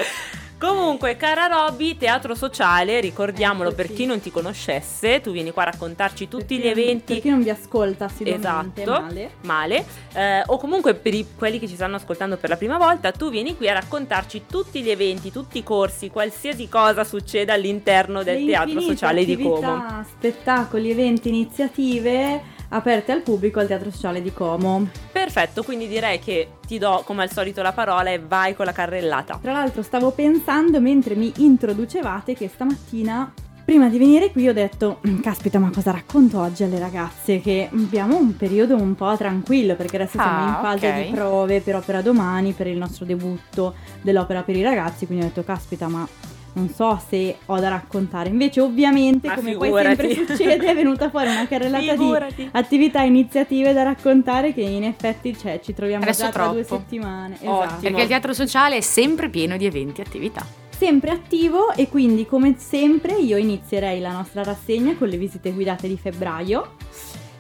Comunque, 0.60 1.18
cara 1.18 1.46
Robby, 1.46 1.98
teatro 1.98 2.34
sociale, 2.34 3.00
ricordiamolo 3.00 3.74
per 3.74 3.86
Eccoci. 3.86 4.00
chi 4.00 4.06
non 4.08 4.20
ti 4.20 4.32
conoscesse, 4.32 5.22
tu 5.22 5.32
vieni 5.32 5.52
qua 5.52 5.62
a 5.62 5.66
raccontarci 5.66 6.28
tutti 6.28 6.58
Per 6.58 6.66
gli 6.66 6.68
eventi 6.68 7.14
Per 7.14 7.22
chi 7.22 7.30
non 7.30 7.44
vi 7.44 7.52
ascolta 7.52 8.06
assiduamente 8.06 8.82
Esatto. 8.82 9.02
male. 9.02 9.32
male, 9.42 9.86
eh, 10.14 10.42
o 10.48 10.58
comunque 10.58 10.96
per 10.96 11.14
i- 11.14 11.28
quelli 11.38 11.60
che 11.60 11.68
ci 11.68 11.76
stanno 11.76 11.98
ascoltando 11.98 12.38
per 12.38 12.50
la 12.50 12.58
prima 12.58 12.80
volta, 12.80 13.12
tu 13.12 13.30
vieni 13.30 13.56
qui 13.56 13.70
a 13.70 13.74
raccontarci 13.74 14.46
tutti 14.50 14.82
gli 14.82 14.90
eventi, 14.90 15.32
tutti 15.32 15.60
i 15.60 15.64
corsi, 15.64 16.10
qualsiasi 16.10 16.68
cosa 16.68 17.04
succeda 17.04 17.54
all'interno 17.54 18.24
del 18.24 18.44
Le 18.44 18.50
teatro 18.50 18.80
sociale 18.82 19.26
di 19.26 19.38
Como. 19.38 20.04
spettacoli, 20.18 20.90
eventi, 20.90 21.30
iniziative 21.30 22.56
aperte 22.70 23.12
al 23.14 23.22
pubblico 23.22 23.60
al 23.60 23.68
Teatro 23.68 23.92
Sociale 23.92 24.22
di 24.22 24.34
Como. 24.34 24.90
Perfetto, 25.18 25.64
quindi 25.64 25.88
direi 25.88 26.20
che 26.20 26.48
ti 26.68 26.78
do 26.78 27.02
come 27.04 27.24
al 27.24 27.32
solito 27.32 27.64
la 27.64 27.72
parola 27.74 28.12
e 28.12 28.20
vai 28.20 28.56
con 28.56 28.66
la 28.66 28.72
carrellata. 28.72 29.40
Tra 29.42 29.52
l'altro 29.52 29.82
stavo 29.82 30.12
pensando 30.12 30.80
mentre 30.80 31.16
mi 31.16 31.34
introducevate 31.38 32.36
che 32.36 32.48
stamattina 32.48 33.34
prima 33.66 33.90
di 33.90 33.98
venire 33.98 34.32
qui 34.32 34.48
ho 34.48 34.54
detto 34.54 35.00
"Mm, 35.08 35.20
caspita 35.22 35.58
ma 35.60 35.72
cosa 35.74 35.90
racconto 35.92 36.40
oggi 36.40 36.64
alle 36.64 36.78
ragazze 36.80 37.42
che 37.42 37.68
abbiamo 37.72 38.16
un 38.16 38.38
periodo 38.38 38.76
un 38.76 38.94
po' 38.96 39.18
tranquillo 39.18 39.76
perché 39.76 39.96
adesso 39.98 40.20
siamo 40.20 40.46
Ah, 40.46 40.48
in 40.50 40.56
fase 40.62 40.88
ok. 40.90 41.06
di 41.06 41.12
prove 41.12 41.62
per 41.62 41.76
Opera 41.76 42.02
Domani 42.02 42.52
per 42.54 42.68
il 42.68 42.78
nostro 42.78 43.04
debutto 43.04 43.74
dell'opera 44.02 44.44
per 44.44 44.56
i 44.56 44.62
ragazzi 44.64 45.06
quindi 45.08 45.26
ho 45.26 45.28
detto 45.30 45.44
caspita 45.44 45.88
ma 45.90 46.08
non 46.54 46.70
so 46.70 47.00
se 47.08 47.38
ho 47.46 47.60
da 47.60 47.70
raccontare 47.70 48.30
invece 48.30 48.62
ovviamente 48.62 49.28
Ma 49.28 49.36
come 49.36 49.56
poi 49.56 49.68
figurati. 49.68 50.14
sempre 50.14 50.26
succede 50.36 50.66
è 50.68 50.74
venuta 50.76 51.10
fuori 51.10 51.28
una 51.30 51.48
carrellata 51.48 51.84
di 51.84 51.98
Figurati. 52.00 52.50
attività 52.54 53.02
iniziative 53.02 53.74
da 53.74 53.84
raccontare 53.84 54.54
che 54.54 54.62
in 54.62 54.84
effetti 54.84 55.38
cioè, 55.38 55.60
ci 55.64 55.74
troviamo 55.74 56.04
Adesso 56.04 56.24
già 56.24 56.30
tra 56.32 56.48
due 56.48 56.66
troppo. 56.66 56.84
settimane 56.84 57.36
esatto. 57.36 57.76
Perché 57.82 58.02
il 58.02 58.08
teatro 58.08 58.34
sociale 58.34 58.78
è 58.78 58.82
sempre 58.82 59.30
pieno 59.30 59.56
di 59.58 59.66
eventi 59.66 60.02
e 60.02 60.04
attività. 60.06 60.46
sempre 60.76 61.12
attivo 61.12 61.74
e 61.74 61.88
quindi 61.90 62.26
come 62.26 62.56
sempre 62.58 63.14
io 63.18 63.38
inizierei 63.38 64.00
la 64.00 64.12
nostra 64.12 64.44
rassegna 64.44 64.96
con 64.96 65.08
le 65.08 65.18
visite 65.18 65.52
guidate 65.52 65.88
di 65.88 65.98
febbraio. 65.98 66.76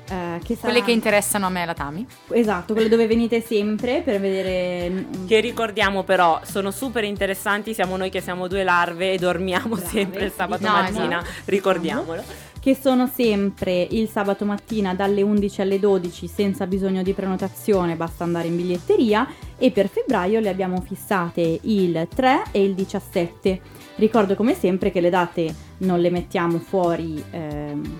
Eh, 0.09 0.39
che 0.43 0.57
Quelle 0.57 0.75
sarà- 0.75 0.85
che 0.85 0.91
interessano 0.91 1.45
a 1.45 1.49
me 1.49 1.59
e 1.59 1.63
alla 1.63 1.73
Tami. 1.73 2.07
Esatto, 2.29 2.73
quelle 2.73 2.89
dove 2.89 3.07
venite 3.07 3.41
sempre 3.41 4.01
per 4.01 4.19
vedere... 4.19 5.05
Che 5.27 5.39
ricordiamo 5.39 6.03
però 6.03 6.39
sono 6.43 6.71
super 6.71 7.03
interessanti, 7.03 7.73
siamo 7.73 7.97
noi 7.97 8.09
che 8.09 8.21
siamo 8.21 8.47
due 8.47 8.63
larve 8.63 9.13
e 9.13 9.17
dormiamo 9.17 9.75
Brave, 9.75 9.87
sempre 9.87 10.25
il 10.25 10.31
sabato 10.31 10.65
no, 10.65 10.71
mattina, 10.71 11.21
esatto. 11.21 11.41
ricordiamolo. 11.45 12.23
che 12.59 12.75
sono 12.75 13.07
sempre 13.07 13.87
il 13.89 14.09
sabato 14.09 14.45
mattina 14.45 14.93
dalle 14.93 15.21
11 15.21 15.61
alle 15.61 15.79
12 15.79 16.27
senza 16.27 16.67
bisogno 16.67 17.03
di 17.03 17.13
prenotazione, 17.13 17.95
basta 17.95 18.23
andare 18.23 18.47
in 18.47 18.55
biglietteria 18.55 19.27
e 19.57 19.71
per 19.71 19.87
febbraio 19.87 20.39
le 20.39 20.49
abbiamo 20.49 20.81
fissate 20.81 21.59
il 21.61 22.07
3 22.13 22.43
e 22.51 22.63
il 22.63 22.73
17. 22.73 23.61
Ricordo 23.95 24.35
come 24.35 24.53
sempre 24.53 24.91
che 24.91 25.01
le 25.01 25.09
date 25.09 25.53
non 25.79 25.99
le 25.99 26.09
mettiamo 26.09 26.59
fuori 26.59 27.23
ehm, 27.31 27.99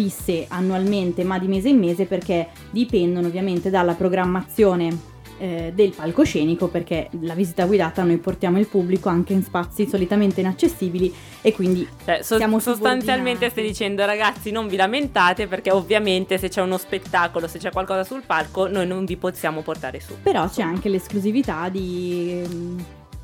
fisse 0.00 0.46
annualmente 0.48 1.24
ma 1.24 1.38
di 1.38 1.46
mese 1.46 1.68
in 1.68 1.78
mese 1.78 2.06
perché 2.06 2.48
dipendono 2.70 3.26
ovviamente 3.26 3.68
dalla 3.68 3.92
programmazione 3.92 5.08
eh, 5.36 5.72
del 5.74 5.92
palcoscenico 5.94 6.68
perché 6.68 7.10
la 7.20 7.34
visita 7.34 7.66
guidata 7.66 8.02
noi 8.02 8.16
portiamo 8.16 8.58
il 8.58 8.66
pubblico 8.66 9.10
anche 9.10 9.34
in 9.34 9.42
spazi 9.42 9.86
solitamente 9.86 10.40
inaccessibili 10.40 11.14
e 11.42 11.52
quindi 11.52 11.86
Cioè, 12.02 12.22
so- 12.22 12.36
Siamo 12.38 12.58
sostanzialmente 12.60 13.50
stai 13.50 13.64
dicendo 13.64 14.06
ragazzi 14.06 14.50
non 14.50 14.68
vi 14.68 14.76
lamentate 14.76 15.46
perché 15.46 15.70
ovviamente 15.70 16.38
se 16.38 16.48
c'è 16.48 16.62
uno 16.62 16.78
spettacolo, 16.78 17.46
se 17.46 17.58
c'è 17.58 17.70
qualcosa 17.70 18.02
sul 18.02 18.22
palco, 18.24 18.68
noi 18.68 18.86
non 18.86 19.04
vi 19.04 19.18
possiamo 19.18 19.60
portare 19.60 20.00
su. 20.00 20.14
Però 20.22 20.48
c'è 20.48 20.62
anche 20.62 20.88
l'esclusività 20.88 21.68
di, 21.68 22.42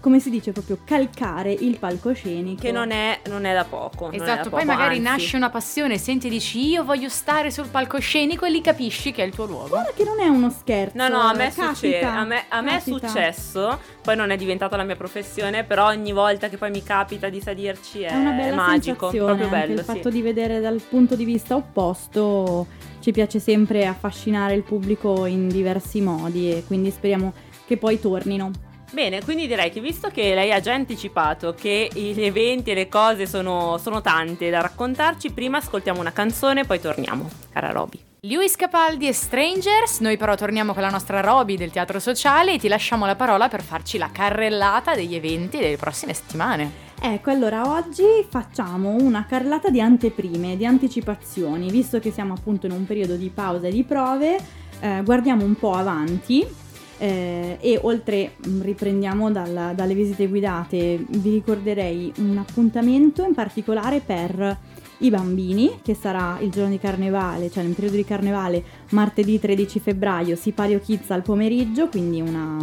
come 0.01 0.21
si 0.21 0.31
dice, 0.31 0.53
proprio 0.53 0.79
calcare 0.85 1.53
il 1.53 1.79
palcoscenico. 1.79 2.61
Che 2.61 2.71
non 2.71 2.91
è, 2.91 3.21
non 3.29 3.45
è 3.45 3.53
da 3.53 3.65
poco. 3.65 4.05
non 4.07 4.15
è 4.15 4.19
da 4.19 4.25
Esatto, 4.25 4.51
poi 4.51 4.65
poco, 4.65 4.73
magari 4.73 4.97
anzi. 4.99 5.09
nasce 5.11 5.37
una 5.37 5.51
passione, 5.51 5.99
senti 5.99 6.29
e 6.29 6.31
dici 6.31 6.65
io 6.69 6.85
voglio 6.85 7.09
stare 7.09 7.51
sul 7.51 7.67
palcoscenico 7.69 8.45
e 8.45 8.51
lì 8.51 8.61
capisci 8.61 9.11
che 9.11 9.23
è 9.23 9.27
il 9.27 9.33
tuo 9.35 9.47
luogo. 9.47 9.69
Guarda 9.69 9.93
che 9.95 10.05
non 10.05 10.21
è 10.21 10.29
uno 10.29 10.51
scherzo. 10.51 10.97
No, 10.97 11.09
no, 11.09 11.19
a 11.21 11.33
me 11.35 11.49
capita, 11.49 11.75
succede, 11.75 12.05
a 12.05 12.25
me, 12.25 12.45
a 12.49 12.61
me 12.61 12.77
è 12.77 12.81
successo, 12.81 13.81
poi 14.01 14.15
non 14.17 14.31
è 14.31 14.37
diventata 14.37 14.77
la 14.77 14.85
mia 14.85 14.97
professione, 14.97 15.65
però 15.65 15.87
ogni 15.87 16.13
volta 16.13 16.49
che 16.49 16.57
poi 16.57 16.71
mi 16.71 16.83
capita 16.83 17.29
di 17.29 17.41
salirci 17.41 18.03
è, 18.03 18.11
È 18.11 18.15
una 18.15 18.31
bella 18.31 18.55
magico, 18.55 19.11
sensazione, 19.11 19.37
proprio 19.37 19.49
bello, 19.49 19.73
il 19.73 19.79
sì. 19.81 19.85
fatto 19.85 20.09
di 20.11 20.23
vedere 20.23 20.61
dal 20.61 20.81
punto 20.89 21.17
di 21.17 21.25
vista 21.25 21.57
opposto 21.57 22.67
ci 23.01 23.11
piace 23.13 23.39
sempre 23.39 23.87
affascinare 23.87 24.55
il 24.55 24.63
pubblico 24.63 25.27
in 25.27 25.49
diversi 25.49 26.01
modi 26.01 26.51
e 26.51 26.65
quindi 26.67 26.91
speriamo 26.91 27.33
che 27.67 27.77
poi 27.77 27.99
tornino. 28.01 28.51
Bene, 28.93 29.23
quindi 29.25 29.47
direi 29.47 29.71
che 29.71 29.81
visto 29.81 30.09
che 30.09 30.35
lei 30.35 30.53
ha 30.53 30.61
già 30.61 30.73
anticipato 30.73 31.55
che 31.55 31.91
gli 31.93 32.23
eventi 32.23 32.71
e 32.71 32.75
le 32.75 32.89
cose 32.89 33.27
sono, 33.27 33.79
sono 33.79 34.01
tante 34.01 34.49
da 34.49 34.61
raccontarci, 34.61 35.33
prima 35.33 35.59
ascoltiamo 35.59 36.01
una 36.01 36.13
canzone 36.13 36.61
e 36.61 36.65
poi 36.65 36.81
torniamo, 36.81 37.29
cara 37.53 37.73
Roby. 37.73 37.99
Lewis 38.21 38.57
Capaldi 38.57 39.07
e 39.07 39.13
Strangers, 39.13 40.01
noi 40.01 40.17
però 40.17 40.35
torniamo 40.35 40.73
con 40.73 40.83
la 40.83 40.91
nostra 40.91 41.21
Roby 41.21 41.57
del 41.57 41.71
teatro 41.71 42.01
sociale 42.01 42.55
e 42.55 42.59
ti 42.59 42.69
lasciamo 42.69 43.07
la 43.07 43.17
parola 43.17 43.49
per 43.49 43.63
farci 43.63 43.99
la 43.99 44.11
carrellata 44.11 44.95
degli 44.95 45.15
eventi 45.15 45.59
delle 45.59 45.77
prossime 45.77 46.13
settimane. 46.13 46.85
Ecco, 47.01 47.31
allora 47.31 47.69
oggi 47.69 48.05
facciamo 48.29 48.91
una 48.91 49.27
carrellata 49.27 49.69
di 49.69 49.81
anteprime, 49.81 50.57
di 50.57 50.65
anticipazioni, 50.65 51.71
visto 51.71 51.99
che 51.99 52.11
siamo 52.11 52.35
appunto 52.35 52.67
in 52.67 52.73
un 52.73 52.87
periodo 52.87 53.17
di 53.17 53.31
pausa 53.31 53.67
e 53.67 53.71
di 53.71 53.85
prove, 53.85 54.39
eh, 54.81 55.03
guardiamo 55.05 55.45
un 55.45 55.55
po' 55.57 55.75
avanti 55.75 56.65
eh, 56.99 57.59
e 57.61 57.79
oltre 57.83 58.33
mh, 58.37 58.63
riprendiamo 58.63 59.31
dalla- 59.31 59.73
dalle 59.73 59.95
visite 59.95 60.27
guidate, 60.27 61.05
vi 61.09 61.31
ricorderei 61.31 62.13
un 62.19 62.39
appuntamento 62.39 63.25
in 63.25 63.35
particolare 63.35 64.01
per 64.01 64.59
i 64.99 65.11
bambini, 65.11 65.81
che 65.83 65.95
sarà 65.95 66.39
il 66.41 66.51
giorno 66.51 66.71
di 66.71 66.79
carnevale, 66.79 67.51
cioè 67.51 67.63
nel 67.63 67.75
periodo 67.75 67.97
di 67.97 68.05
carnevale, 68.05 68.63
martedì 68.91 69.39
13 69.39 69.79
febbraio, 69.79 70.37
Sipario 70.37 70.79
Kids 70.79 71.11
al 71.11 71.23
pomeriggio, 71.23 71.89
quindi 71.89 72.21
una, 72.21 72.57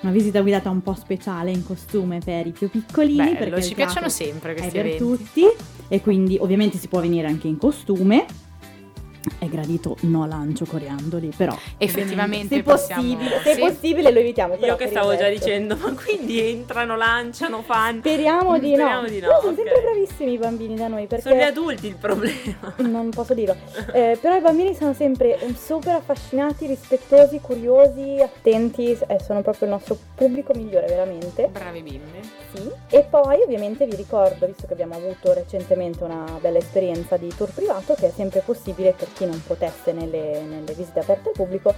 una 0.00 0.12
visita 0.12 0.42
guidata 0.42 0.68
un 0.68 0.82
po' 0.82 0.94
speciale 0.94 1.50
in 1.50 1.64
costume 1.64 2.20
per 2.22 2.46
i 2.46 2.50
più 2.50 2.68
piccolini. 2.68 3.16
Bello, 3.16 3.38
perché 3.38 3.62
ci 3.62 3.74
piacciono 3.74 4.08
sempre 4.10 4.52
è 4.52 4.54
questi 4.56 4.76
per 4.76 4.86
eventi. 4.86 5.02
tutti 5.02 5.44
e 5.88 6.00
quindi 6.02 6.36
ovviamente 6.38 6.76
si 6.76 6.88
può 6.88 7.00
venire 7.00 7.26
anche 7.26 7.48
in 7.48 7.56
costume. 7.56 8.26
È 9.48 9.50
gradito 9.50 9.96
no 10.00 10.26
lancio 10.26 10.66
coriandoli, 10.66 11.32
però 11.34 11.56
Effettivamente 11.78 12.56
se 12.56 12.62
possiamo- 12.62 13.00
possibile, 13.02 13.40
se 13.42 13.54
sì. 13.54 13.60
possibile 13.60 14.12
lo 14.12 14.18
evitiamo. 14.18 14.56
però 14.56 14.66
Io 14.72 14.76
che 14.76 14.88
stavo 14.88 15.16
già 15.16 15.28
dicendo, 15.28 15.74
ma 15.76 15.94
quindi 15.94 16.38
entrano, 16.50 16.96
lanciano, 16.96 17.62
fanno. 17.62 18.00
Speriamo 18.00 18.58
di 18.58 18.70
no. 18.74 18.76
Speriamo 18.76 19.08
di 19.08 19.20
no, 19.20 19.26
Però 19.28 19.40
sono 19.40 19.52
ok. 19.52 19.56
sempre 19.58 19.80
bravissimi 19.80 20.32
i 20.32 20.38
bambini 20.38 20.74
da 20.74 20.88
noi 20.88 21.06
perché 21.06 21.28
Sono 21.30 21.40
gli 21.40 21.44
adulti 21.44 21.86
il 21.86 21.96
problema. 21.96 22.74
non 22.78 23.08
posso 23.10 23.32
dirlo. 23.34 23.56
Eh, 23.98 24.18
però 24.20 24.36
i 24.36 24.40
bambini 24.40 24.74
sono 24.74 24.92
sempre 24.92 25.38
super 25.56 25.94
affascinati, 25.94 26.66
rispettosi, 26.66 27.40
curiosi, 27.40 28.20
attenti, 28.22 28.90
eh, 29.06 29.18
sono 29.24 29.40
proprio 29.40 29.66
il 29.66 29.72
nostro 29.74 29.96
pubblico 30.14 30.52
migliore, 30.54 30.86
veramente. 30.86 31.48
Bravi 31.50 31.80
bimbi. 31.82 32.20
Sì. 32.54 32.70
E 32.90 33.02
poi 33.08 33.40
ovviamente 33.42 33.86
vi 33.86 33.96
ricordo, 33.96 34.46
visto 34.46 34.66
che 34.66 34.74
abbiamo 34.74 34.94
avuto 34.94 35.32
recentemente 35.32 36.04
una 36.04 36.24
bella 36.40 36.58
esperienza 36.58 37.16
di 37.16 37.32
tour 37.34 37.50
privato, 37.50 37.94
che 37.94 38.08
è 38.08 38.12
sempre 38.14 38.40
possibile 38.44 38.94
per 38.96 39.08
chi 39.14 39.24
non 39.24 39.37
potesse 39.44 39.92
nelle, 39.92 40.42
nelle 40.42 40.72
visite 40.74 41.00
aperte 41.00 41.28
al 41.28 41.34
pubblico 41.34 41.74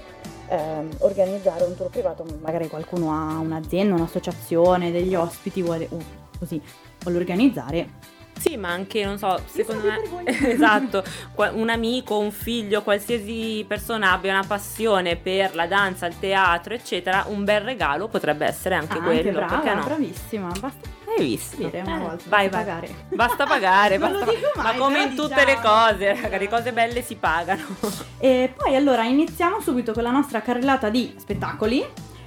ehm, 0.49 0.89
organizzare 0.99 1.65
un 1.65 1.77
tour 1.77 1.89
privato, 1.91 2.25
magari 2.41 2.69
qualcuno 2.69 3.13
ha 3.13 3.39
un'azienda, 3.39 3.95
un'associazione, 3.95 4.91
degli 4.91 5.15
ospiti, 5.15 5.63
vuole 5.63 5.87
uh, 5.91 6.03
così, 6.39 6.61
vuole 7.03 7.19
organizzare. 7.19 8.19
Sì, 8.39 8.57
ma 8.57 8.71
anche, 8.71 9.05
non 9.05 9.19
so, 9.19 9.39
secondo 9.45 9.83
me... 9.87 10.25
esatto, 10.49 11.05
un 11.53 11.69
amico, 11.69 12.19
un 12.19 12.31
figlio, 12.31 12.83
qualsiasi 12.83 13.65
persona 13.69 14.13
abbia 14.13 14.33
una 14.33 14.47
passione 14.47 15.17
per 15.17 15.55
la 15.55 15.67
danza, 15.67 16.07
il 16.07 16.19
teatro, 16.19 16.73
eccetera, 16.73 17.27
un 17.29 17.45
bel 17.45 17.61
regalo 17.61 18.09
potrebbe 18.09 18.47
essere 18.47 18.77
anche 18.77 18.97
Ah, 18.99 19.03
quello. 19.03 19.33
brava, 19.33 19.59
perché 19.59 19.75
no? 19.75 19.85
bravissima, 19.85 20.49
basta 20.59 20.89
Hai 21.17 21.25
visto? 21.25 21.57
dire 21.57 21.81
una 21.81 21.97
Eh, 21.97 21.99
volta, 21.99 22.25
vai, 22.29 22.49
basta 22.49 22.65
vai. 22.65 22.81
pagare. 22.81 22.95
Basta 23.15 23.47
pagare, 23.47 23.99
basta- 23.99 24.25
dico 24.25 24.51
mai, 24.55 24.65
ma 24.65 24.75
come 24.79 25.03
in 25.03 25.15
tutte 25.15 25.45
le 25.45 25.57
diciamo. 25.57 25.61
cose, 25.91 26.21
raga, 26.21 26.37
le 26.39 26.49
cose 26.49 26.73
belle 26.73 27.03
si 27.03 27.15
pagano. 27.17 27.63
E 28.23 28.53
poi 28.55 28.77
allora 28.77 29.05
iniziamo 29.05 29.61
subito 29.61 29.93
con 29.93 30.03
la 30.03 30.11
nostra 30.11 30.43
carrellata 30.43 30.91
di 30.91 31.15
spettacoli 31.19 31.85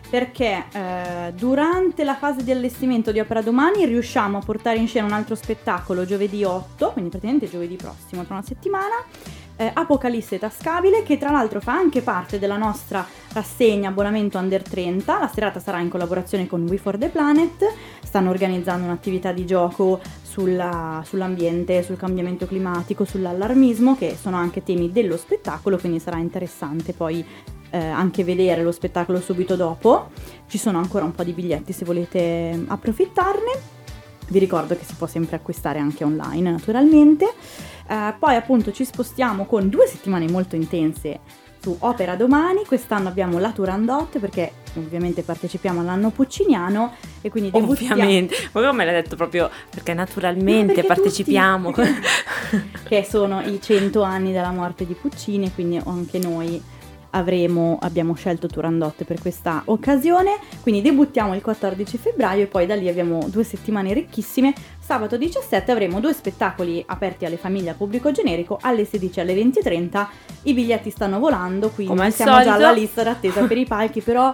perché 0.09 0.65
eh, 0.71 1.31
durante 1.35 2.03
la 2.03 2.15
fase 2.15 2.43
di 2.43 2.51
allestimento 2.51 3.11
di 3.11 3.19
Opera 3.19 3.41
Domani 3.41 3.83
riusciamo 3.85 4.37
a 4.37 4.41
portare 4.41 4.77
in 4.77 4.87
scena 4.87 5.05
un 5.05 5.11
altro 5.11 5.33
spettacolo 5.35 6.05
giovedì 6.05 6.43
8, 6.43 6.91
quindi 6.91 7.09
praticamente 7.09 7.49
giovedì 7.49 7.75
prossimo, 7.77 8.23
tra 8.23 8.35
una 8.35 8.43
settimana, 8.43 8.93
eh, 9.63 9.71
Apocalisse 9.73 10.39
Tascabile, 10.39 11.03
che 11.03 11.17
tra 11.17 11.31
l'altro 11.31 11.61
fa 11.61 11.73
anche 11.73 12.01
parte 12.01 12.39
della 12.39 12.57
nostra 12.57 13.05
rassegna 13.31 13.89
abbonamento 13.89 14.37
Under 14.37 14.61
30. 14.61 15.19
La 15.19 15.27
serata 15.27 15.59
sarà 15.59 15.79
in 15.79 15.89
collaborazione 15.89 16.47
con 16.47 16.65
We 16.67 16.77
for 16.77 16.97
the 16.97 17.09
Planet, 17.09 17.73
stanno 18.03 18.29
organizzando 18.29 18.85
un'attività 18.85 19.31
di 19.31 19.45
gioco 19.45 19.99
sulla- 20.21 21.01
sull'ambiente, 21.05 21.83
sul 21.83 21.97
cambiamento 21.97 22.45
climatico, 22.45 23.05
sull'allarmismo, 23.05 23.95
che 23.95 24.17
sono 24.19 24.37
anche 24.37 24.63
temi 24.63 24.91
dello 24.91 25.17
spettacolo, 25.17 25.77
quindi 25.77 25.99
sarà 25.99 26.17
interessante 26.17 26.93
poi 26.93 27.25
eh, 27.69 27.77
anche 27.77 28.23
vedere 28.23 28.63
lo 28.63 28.71
spettacolo 28.71 29.19
subito 29.19 29.55
dopo. 29.55 30.09
Ci 30.47 30.57
sono 30.57 30.77
ancora 30.77 31.05
un 31.05 31.13
po' 31.13 31.23
di 31.23 31.31
biglietti 31.31 31.73
se 31.73 31.85
volete 31.85 32.63
approfittarne. 32.67 33.71
Vi 34.27 34.39
ricordo 34.39 34.75
che 34.75 34.83
si 34.85 34.95
può 34.95 35.07
sempre 35.07 35.35
acquistare 35.35 35.79
anche 35.79 36.03
online, 36.03 36.51
naturalmente. 36.51 37.27
Eh, 37.87 38.13
poi 38.17 38.35
appunto 38.35 38.71
ci 38.71 38.85
spostiamo 38.85 39.45
con 39.45 39.69
due 39.69 39.87
settimane 39.87 40.29
molto 40.29 40.55
intense 40.55 41.19
su 41.63 41.75
Opera 41.79 42.15
Domani. 42.15 42.65
Quest'anno 42.65 43.07
abbiamo 43.07 43.39
la 43.39 43.51
Turandot 43.51 44.19
perché 44.19 44.51
ovviamente 44.75 45.21
partecipiamo 45.23 45.79
all'anno 45.79 46.09
pucciniano 46.09 46.93
e 47.21 47.29
quindi 47.29 47.51
debuttiamo 47.51 47.93
Ovviamente, 47.93 48.35
ma 48.51 48.67
come 48.67 48.83
l'hai 48.83 48.95
detto 48.95 49.15
proprio 49.15 49.49
perché 49.69 49.93
naturalmente 49.93 50.73
perché 50.73 50.87
partecipiamo. 50.87 51.71
che 52.83 53.05
sono 53.09 53.41
i 53.41 53.61
100 53.61 54.01
anni 54.01 54.33
della 54.33 54.51
morte 54.51 54.85
di 54.85 54.93
Puccini, 54.93 55.53
quindi 55.53 55.81
anche 55.83 56.19
noi 56.19 56.61
avremo, 57.15 57.77
abbiamo 57.81 58.13
scelto 58.13 58.47
Turandot 58.47 59.03
per 59.03 59.19
questa 59.19 59.61
occasione, 59.65 60.37
quindi 60.61 60.81
debuttiamo 60.81 61.35
il 61.35 61.41
14 61.41 61.97
febbraio 61.97 62.43
e 62.43 62.47
poi 62.47 62.65
da 62.65 62.75
lì 62.75 62.87
abbiamo 62.87 63.27
due 63.29 63.43
settimane 63.43 63.93
ricchissime. 63.93 64.53
Sabato 64.79 65.17
17 65.17 65.71
avremo 65.71 65.99
due 65.99 66.13
spettacoli 66.13 66.83
aperti 66.85 67.25
alle 67.25 67.37
famiglie 67.37 67.71
a 67.71 67.73
pubblico 67.73 68.11
generico 68.11 68.57
alle 68.61 68.85
16 68.85 69.19
e 69.19 69.21
alle 69.21 69.35
20.30. 69.35 70.07
I 70.43 70.53
biglietti 70.53 70.89
stanno 70.89 71.19
volando, 71.19 71.69
quindi 71.69 71.95
Come 71.95 72.11
siamo 72.11 72.31
già 72.37 72.43
solito. 72.43 72.55
alla 72.55 72.71
lista 72.71 73.03
d'attesa 73.03 73.45
per 73.45 73.57
i 73.57 73.65
palchi, 73.65 74.01
però 74.01 74.31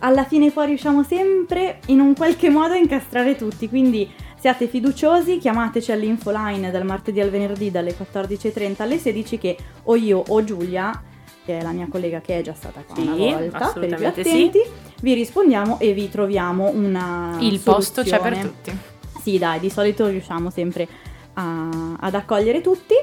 alla 0.00 0.24
fine 0.24 0.50
poi 0.50 0.66
riusciamo 0.66 1.02
sempre 1.02 1.80
in 1.86 2.00
un 2.00 2.14
qualche 2.14 2.50
modo 2.50 2.74
a 2.74 2.76
incastrare 2.76 3.36
tutti, 3.36 3.68
quindi 3.68 4.10
siate 4.38 4.66
fiduciosi, 4.66 5.38
chiamateci 5.38 5.92
all'infoline 5.92 6.70
dal 6.70 6.84
martedì 6.84 7.20
al 7.20 7.30
venerdì 7.30 7.70
dalle 7.70 7.94
14.30 7.96 8.82
alle 8.82 8.98
16 8.98 9.38
che 9.38 9.56
o 9.84 9.96
io 9.96 10.22
o 10.26 10.44
Giulia, 10.44 11.02
che 11.46 11.58
è 11.58 11.62
la 11.62 11.70
mia 11.70 11.86
collega 11.88 12.20
che 12.20 12.38
è 12.38 12.42
già 12.42 12.52
stata 12.54 12.82
qua 12.84 12.94
Sì, 12.96 13.02
una 13.02 13.14
volta, 13.14 13.36
per 13.38 13.44
i 13.46 13.48
più 13.50 13.58
assolutamente 13.64 14.22
sì. 14.24 14.28
attenti, 14.30 14.58
vi 15.00 15.14
rispondiamo 15.14 15.78
e 15.78 15.92
vi 15.94 16.10
troviamo 16.10 16.68
una 16.74 17.36
Il 17.40 17.60
posto 17.60 18.02
c'è 18.02 18.20
per 18.20 18.34
soluzione. 18.36 18.42
tutti. 18.64 18.76
Sì, 19.22 19.38
dai, 19.38 19.60
di 19.60 19.70
solito 19.70 20.06
riusciamo 20.08 20.50
sempre 20.50 20.86
a- 21.34 21.94
ad 22.00 22.14
accogliere 22.14 22.60
tutti. 22.60 22.94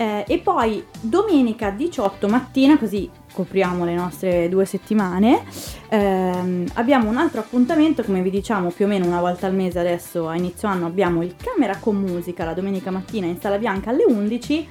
Eh, 0.00 0.24
e 0.28 0.38
poi 0.38 0.84
domenica 1.00 1.70
18 1.70 2.28
mattina, 2.28 2.78
così 2.78 3.10
copriamo 3.32 3.84
le 3.84 3.94
nostre 3.94 4.48
due 4.48 4.64
settimane, 4.64 5.42
ehm, 5.88 6.66
abbiamo 6.74 7.08
un 7.08 7.16
altro 7.16 7.40
appuntamento, 7.40 8.04
come 8.04 8.22
vi 8.22 8.30
diciamo 8.30 8.70
più 8.70 8.84
o 8.84 8.88
meno 8.88 9.06
una 9.06 9.18
volta 9.20 9.48
al 9.48 9.54
mese 9.54 9.80
adesso 9.80 10.28
a 10.28 10.36
inizio 10.36 10.68
anno 10.68 10.86
abbiamo 10.86 11.22
il 11.24 11.34
Camera 11.36 11.76
con 11.78 11.96
Musica 11.96 12.44
la 12.44 12.54
domenica 12.54 12.92
mattina 12.92 13.26
in 13.26 13.40
Sala 13.40 13.58
Bianca 13.58 13.90
alle 13.90 14.04
11, 14.04 14.68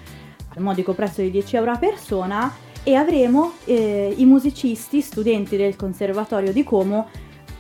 al 0.56 0.62
modico 0.64 0.94
prezzo 0.94 1.20
di 1.22 1.30
10 1.30 1.58
euro 1.58 1.72
a 1.72 1.78
persona 1.78 2.50
e 2.88 2.96
avremo 2.96 3.52
eh, 3.66 4.14
i 4.16 4.24
musicisti, 4.24 5.02
studenti 5.02 5.58
del 5.58 5.76
Conservatorio 5.76 6.54
di 6.54 6.64
Como, 6.64 7.10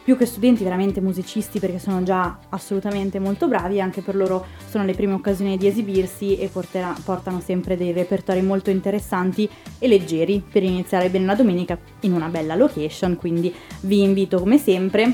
più 0.01 0.15
che 0.15 0.25
studenti 0.25 0.63
veramente 0.63 1.01
musicisti 1.01 1.60
perché 1.60 1.79
sono 1.79 2.01
già 2.01 2.39
assolutamente 2.48 3.19
molto 3.19 3.50
bravi, 3.50 3.81
anche 3.81 4.00
per 4.01 4.15
loro 4.15 4.46
sono 4.69 4.86
le 4.86 4.93
prime 4.93 5.12
occasioni 5.12 5.57
di 5.57 5.67
esibirsi 5.67 6.38
e 6.38 6.48
porterà- 6.48 6.96
portano 7.03 7.41
sempre 7.41 7.75
dei 7.75 7.91
repertori 7.91 8.41
molto 8.41 8.69
interessanti 8.69 9.50
e 9.79 9.88
leggeri 9.89 10.41
per 10.50 10.63
iniziare 10.63 11.10
bene 11.10 11.25
la 11.25 11.36
domenica 11.36 11.77
in 12.03 12.13
una 12.13 12.29
bella 12.29 12.55
location, 12.55 13.17
quindi 13.17 13.53
vi 13.81 14.03
invito 14.03 14.39
come 14.39 14.57
sempre, 14.57 15.12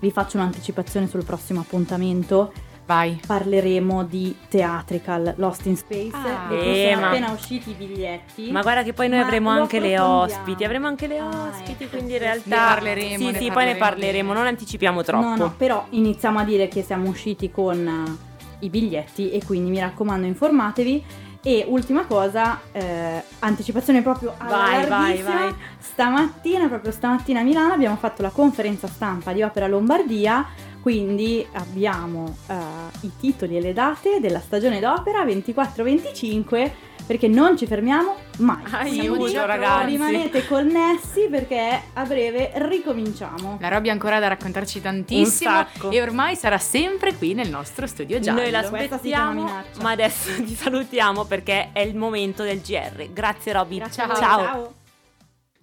vi 0.00 0.10
faccio 0.10 0.36
un'anticipazione 0.36 1.08
sul 1.08 1.24
prossimo 1.24 1.60
appuntamento, 1.60 2.52
Vai. 2.90 3.20
parleremo 3.24 4.02
di 4.02 4.34
Theatrical 4.48 5.34
Lost 5.36 5.66
in 5.66 5.76
Space, 5.76 6.10
Ah. 6.12 6.48
cui 6.48 6.56
Eh, 6.58 6.88
sono 6.90 7.00
ma- 7.02 7.08
appena 7.10 7.30
usciti 7.30 7.70
i 7.70 7.74
biglietti. 7.74 8.50
Ma 8.50 8.62
guarda 8.62 8.82
che 8.82 8.92
poi 8.92 9.08
noi 9.08 9.20
avremo 9.20 9.48
anche 9.50 9.78
le 9.78 9.96
ospiti, 10.00 10.64
avremo 10.64 10.88
anche 10.88 11.06
le 11.06 11.18
Ah, 11.20 11.50
ospiti, 11.52 11.84
ecco. 11.84 11.96
quindi 11.96 12.14
in 12.14 12.18
realtà 12.18 12.48
Ne 12.48 12.56
parleremo, 12.56 13.16
Sì, 13.26 13.30
ne 13.30 13.38
sì, 13.38 13.50
poi 13.50 13.64
ne 13.64 13.76
parleremo 13.76 13.78
parleremo, 13.78 14.32
non 14.32 14.46
anticipiamo 14.46 15.02
troppo. 15.04 15.24
No, 15.24 15.36
no, 15.36 15.54
però 15.56 15.86
iniziamo 15.90 16.40
a 16.40 16.44
dire 16.44 16.66
che 16.66 16.82
siamo 16.82 17.08
usciti 17.08 17.50
con 17.52 17.86
eh, 17.86 18.64
i 18.66 18.68
biglietti 18.70 19.30
e 19.30 19.44
quindi 19.44 19.70
mi 19.70 19.78
raccomando 19.78 20.26
informatevi. 20.26 21.04
E 21.42 21.64
ultima 21.68 22.04
cosa, 22.04 22.60
eh, 22.70 23.22
anticipazione 23.38 24.02
proprio 24.02 24.34
alla 24.36 24.50
Vai, 24.56 24.86
vai, 24.86 25.22
vai. 25.22 25.54
Stamattina, 25.78 26.68
proprio 26.68 26.92
stamattina 26.92 27.40
a 27.40 27.42
Milano 27.42 27.72
abbiamo 27.72 27.96
fatto 27.96 28.20
la 28.20 28.28
conferenza 28.28 28.86
stampa 28.88 29.32
di 29.32 29.42
Opera 29.42 29.66
Lombardia, 29.66 30.46
quindi 30.80 31.46
abbiamo 31.52 32.36
eh, 32.46 32.54
i 33.02 33.10
titoli 33.18 33.56
e 33.56 33.60
le 33.60 33.72
date 33.72 34.18
della 34.20 34.40
stagione 34.40 34.80
d'opera 34.80 35.24
24-25 35.24 36.70
perché 37.06 37.26
non 37.26 37.58
ci 37.58 37.66
fermiamo 37.66 38.14
mai. 38.38 38.62
Aiuto, 38.70 39.44
ragazzi. 39.44 39.90
Rimanete 39.90 40.46
connessi 40.46 41.26
perché 41.28 41.82
a 41.92 42.04
breve 42.04 42.52
ricominciamo. 42.54 43.58
La 43.60 43.68
Robby 43.68 43.88
ha 43.88 43.92
ancora 43.92 44.20
da 44.20 44.28
raccontarci 44.28 44.80
tantissimo 44.80 45.66
e 45.90 46.00
ormai 46.00 46.36
sarà 46.36 46.58
sempre 46.58 47.14
qui 47.16 47.34
nel 47.34 47.50
nostro 47.50 47.88
studio 47.88 48.20
giallo. 48.20 48.42
Noi 48.42 48.50
l'aspettiamo, 48.50 49.44
ma 49.82 49.90
adesso 49.90 50.30
ti 50.42 50.54
salutiamo 50.54 51.24
perché 51.24 51.70
è 51.72 51.80
il 51.80 51.96
momento 51.96 52.44
del 52.44 52.60
GR. 52.60 53.12
Grazie 53.12 53.52
Robby. 53.54 53.78
Grazie 53.78 54.06
voi, 54.06 54.16
ciao. 54.16 54.38
ciao. 54.38 54.74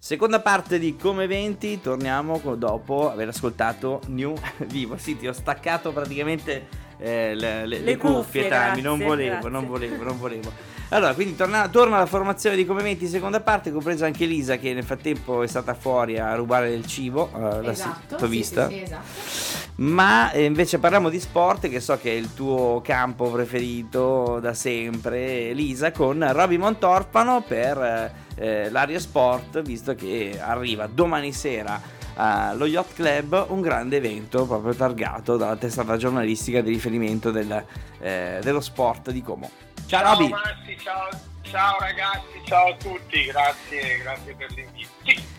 Seconda 0.00 0.38
parte 0.40 0.78
di 0.78 0.94
Come 0.96 1.26
20, 1.26 1.80
torniamo 1.80 2.40
dopo 2.54 3.10
aver 3.10 3.28
ascoltato 3.28 4.00
New 4.06 4.32
Vivo. 4.68 4.96
Sì, 4.96 5.16
ti 5.18 5.26
ho 5.26 5.32
staccato 5.32 5.90
praticamente 5.92 6.68
eh, 6.98 7.34
le, 7.34 7.66
le- 7.66 7.80
le 7.80 7.96
cuffie, 7.96 8.14
cuffie, 8.44 8.48
Tami, 8.48 8.80
non 8.80 8.98
volevo, 9.00 9.30
grazie. 9.32 9.50
non 9.50 9.66
volevo, 9.66 10.04
non 10.04 10.18
volevo. 10.18 10.52
Allora, 10.90 11.12
quindi 11.14 11.34
torna, 11.34 11.68
torna 11.68 11.98
la 11.98 12.06
formazione 12.06 12.54
di 12.54 12.64
Come 12.64 12.82
20, 12.82 13.08
seconda 13.08 13.40
parte, 13.40 13.72
compresa 13.72 14.06
anche 14.06 14.22
Elisa 14.22 14.56
che 14.56 14.72
nel 14.72 14.84
frattempo 14.84 15.42
è 15.42 15.48
stata 15.48 15.74
fuori 15.74 16.16
a 16.16 16.32
rubare 16.36 16.70
del 16.70 16.86
cibo. 16.86 17.30
la- 17.34 17.60
Esatto. 17.70 18.14
t'ho 18.16 18.24
sì, 18.26 18.30
vista. 18.30 18.68
Sì, 18.68 18.74
sì, 18.76 18.82
esatto. 18.82 19.67
Ma 19.78 20.32
eh, 20.32 20.44
invece 20.44 20.80
parliamo 20.80 21.08
di 21.08 21.20
sport, 21.20 21.68
che 21.68 21.78
so 21.78 21.96
che 21.98 22.10
è 22.10 22.14
il 22.14 22.34
tuo 22.34 22.80
campo 22.82 23.30
preferito 23.30 24.40
da 24.40 24.52
sempre, 24.52 25.50
Elisa, 25.50 25.92
con 25.92 26.26
Roby 26.32 26.56
Montorpano 26.56 27.42
per 27.42 27.78
eh, 27.78 28.12
eh, 28.34 28.70
l'Aria 28.70 28.98
Sport, 28.98 29.62
visto 29.62 29.94
che 29.94 30.40
arriva 30.40 30.88
domani 30.88 31.32
sera 31.32 31.96
allo 32.14 32.66
Yacht 32.66 32.94
Club 32.94 33.46
un 33.50 33.60
grande 33.60 33.98
evento 33.98 34.44
proprio 34.44 34.74
targato 34.74 35.36
dalla 35.36 35.54
testata 35.54 35.96
giornalistica 35.96 36.60
di 36.60 36.70
riferimento 36.70 37.30
del, 37.30 37.64
eh, 38.00 38.40
dello 38.42 38.60
sport 38.60 39.12
di 39.12 39.22
Como. 39.22 39.48
Ciao 39.86 40.02
Ciao 40.02 40.18
Roby! 40.18 40.28
Massi, 40.28 40.76
ciao, 40.82 41.08
ciao 41.42 41.78
ragazzi, 41.78 42.40
ciao 42.44 42.70
a 42.70 42.74
tutti, 42.74 43.24
grazie, 43.26 43.98
grazie 43.98 44.34
per 44.34 44.50
l'invito. 44.50 44.90
Sì, 45.04 45.37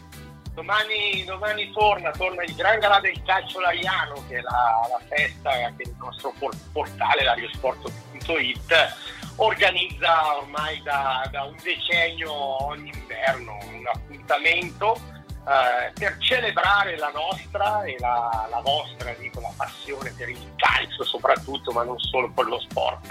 domani, 0.60 1.24
domani 1.24 1.72
torna, 1.72 2.12
torna 2.12 2.44
il 2.44 2.54
Gran 2.54 2.80
Galà 2.80 3.00
del 3.00 3.22
Calcio 3.24 3.62
Lariano, 3.62 4.22
che 4.28 4.40
è 4.40 4.42
la, 4.42 4.88
la 4.90 5.00
festa 5.08 5.52
che 5.78 5.84
il 5.84 5.96
nostro 5.98 6.34
por- 6.38 6.56
portale, 6.74 7.24
lariosport.it, 7.24 8.96
organizza 9.38 10.38
ormai 10.38 10.82
da, 10.84 11.26
da 11.32 11.44
un 11.44 11.56
decennio 11.64 12.34
ogni 12.66 12.92
inverno, 12.94 13.58
un 13.72 13.88
appuntamento 13.88 15.00
eh, 15.48 15.94
per 15.94 16.18
celebrare 16.20 16.98
la 16.98 17.12
nostra 17.14 17.84
e 17.84 17.96
la, 18.00 18.48
la 18.50 18.60
vostra, 18.60 19.14
dico, 19.14 19.40
la 19.40 19.54
passione 19.56 20.14
per 20.18 20.28
il 20.28 20.56
calcio 20.58 21.06
soprattutto, 21.06 21.72
ma 21.72 21.84
non 21.84 21.98
solo 22.00 22.30
per 22.32 22.46
lo 22.46 22.60
sport 22.60 23.10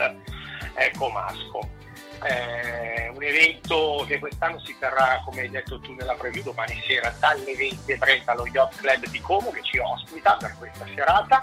eh, 0.75 0.93
comasco. 0.99 1.76
Eh, 2.25 3.09
un 3.15 3.23
evento 3.23 4.05
che 4.07 4.19
quest'anno 4.19 4.59
si 4.61 4.77
terrà, 4.79 5.23
come 5.25 5.43
hai 5.43 5.51
detto 5.51 5.79
tu 5.81 5.93
nella 5.95 6.15
preview, 6.15 6.43
domani 6.43 6.83
sera 6.87 7.15
dalle 7.19 7.53
20.30 7.53 8.23
allo 8.25 8.47
Yacht 8.47 8.81
Club 8.81 9.07
di 9.07 9.21
Como 9.21 9.51
che 9.51 9.63
ci 9.63 9.79
ospita 9.79 10.37
per 10.37 10.55
questa 10.59 10.87
serata. 10.95 11.41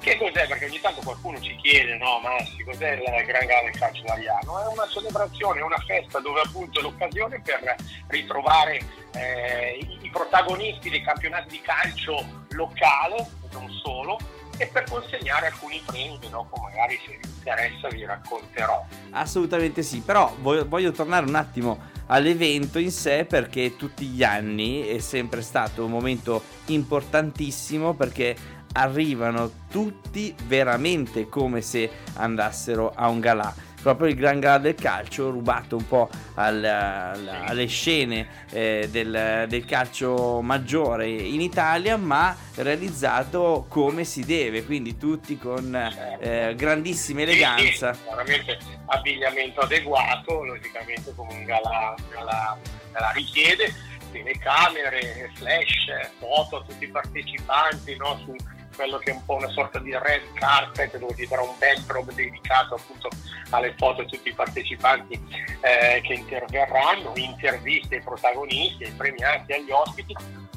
Che 0.00 0.16
cos'è? 0.16 0.48
Perché 0.48 0.64
ogni 0.64 0.80
tanto 0.80 1.02
qualcuno 1.02 1.38
ci 1.40 1.54
chiede, 1.56 1.96
no 1.96 2.20
Massi, 2.20 2.64
cos'è 2.64 2.92
il 2.92 3.24
Gran 3.26 3.46
Gara 3.46 3.62
del 3.64 3.78
calcio 3.78 4.02
italiano? 4.02 4.62
È 4.62 4.66
una 4.72 4.88
celebrazione, 4.88 5.60
è 5.60 5.62
una 5.62 5.82
festa 5.86 6.20
dove 6.20 6.40
appunto 6.40 6.78
è 6.80 6.82
l'occasione 6.82 7.40
per 7.40 7.76
ritrovare 8.06 8.80
eh, 9.12 9.78
i, 10.00 10.08
protagonisti 10.10 10.88
dei 10.88 11.02
campionati 11.02 11.50
di 11.50 11.60
calcio 11.60 12.24
locale, 12.50 13.28
non 13.52 13.70
solo, 13.82 14.18
e 14.60 14.66
per 14.66 14.84
consegnare 14.84 15.46
alcuni 15.46 15.82
premi 15.86 16.18
dopo 16.28 16.60
magari 16.60 17.00
se 17.06 17.16
vi 17.16 17.28
interessa 17.38 17.88
vi 17.88 18.04
racconterò. 18.04 18.84
Assolutamente 19.12 19.82
sì, 19.82 20.00
però 20.00 20.36
voglio, 20.38 20.68
voglio 20.68 20.92
tornare 20.92 21.24
un 21.26 21.34
attimo 21.34 21.88
all'evento 22.06 22.78
in 22.78 22.90
sé 22.90 23.24
perché 23.24 23.76
tutti 23.76 24.04
gli 24.04 24.22
anni 24.22 24.86
è 24.86 24.98
sempre 24.98 25.40
stato 25.40 25.86
un 25.86 25.90
momento 25.90 26.42
importantissimo 26.66 27.94
perché 27.94 28.36
arrivano 28.72 29.50
tutti 29.70 30.34
veramente 30.44 31.26
come 31.28 31.62
se 31.62 31.90
andassero 32.14 32.92
a 32.94 33.08
un 33.08 33.18
galà. 33.18 33.54
Proprio 33.82 34.08
il 34.08 34.14
Gran 34.14 34.40
Galà 34.40 34.58
del 34.58 34.74
calcio, 34.74 35.30
rubato 35.30 35.76
un 35.76 35.86
po' 35.88 36.10
al- 36.34 36.62
al- 36.62 37.42
alle 37.46 37.66
scene 37.66 38.28
eh, 38.52 38.88
del, 38.90 39.46
del 39.48 39.64
calcio 39.64 40.42
maggiore 40.42 41.08
in 41.08 41.40
Italia, 41.40 41.96
ma 41.96 42.36
realizzato 42.56 43.64
come 43.68 44.04
si 44.04 44.24
deve, 44.24 44.64
quindi 44.64 44.98
tutti 44.98 45.38
con 45.38 45.74
eh, 46.20 46.54
grandissima 46.56 47.22
eleganza. 47.22 47.94
Sì, 47.94 48.00
sì, 48.00 48.08
veramente 48.10 48.58
abbigliamento 48.86 49.60
adeguato, 49.60 50.44
logicamente 50.44 51.12
come 51.14 51.32
un 51.32 51.44
galà, 51.44 51.94
galà, 52.12 52.58
galà 52.92 53.10
richiede, 53.12 53.72
telecamere, 54.12 55.30
flash, 55.34 56.10
foto 56.18 56.58
a 56.58 56.64
tutti 56.66 56.84
i 56.84 56.88
partecipanti, 56.88 57.96
no, 57.96 58.18
su 58.24 58.34
quello 58.74 58.98
che 58.98 59.10
è 59.10 59.14
un 59.14 59.24
po' 59.24 59.34
una 59.34 59.48
sorta 59.48 59.78
di 59.78 59.92
red 59.92 60.32
carpet 60.34 60.98
dove 60.98 61.14
ci 61.16 61.26
sarà 61.26 61.42
un 61.42 61.54
backdrop 61.58 62.12
dedicato 62.12 62.74
appunto 62.74 63.08
alle 63.50 63.74
foto 63.76 64.02
a 64.02 64.04
tutti 64.04 64.28
i 64.28 64.34
partecipanti 64.34 65.20
eh, 65.60 66.00
che 66.02 66.14
interverranno, 66.14 67.12
interviste 67.16 67.96
ai 67.96 68.02
protagonisti, 68.02 68.84
ai 68.84 68.92
premiati, 68.92 69.52
agli 69.52 69.70
ospiti 69.70 70.14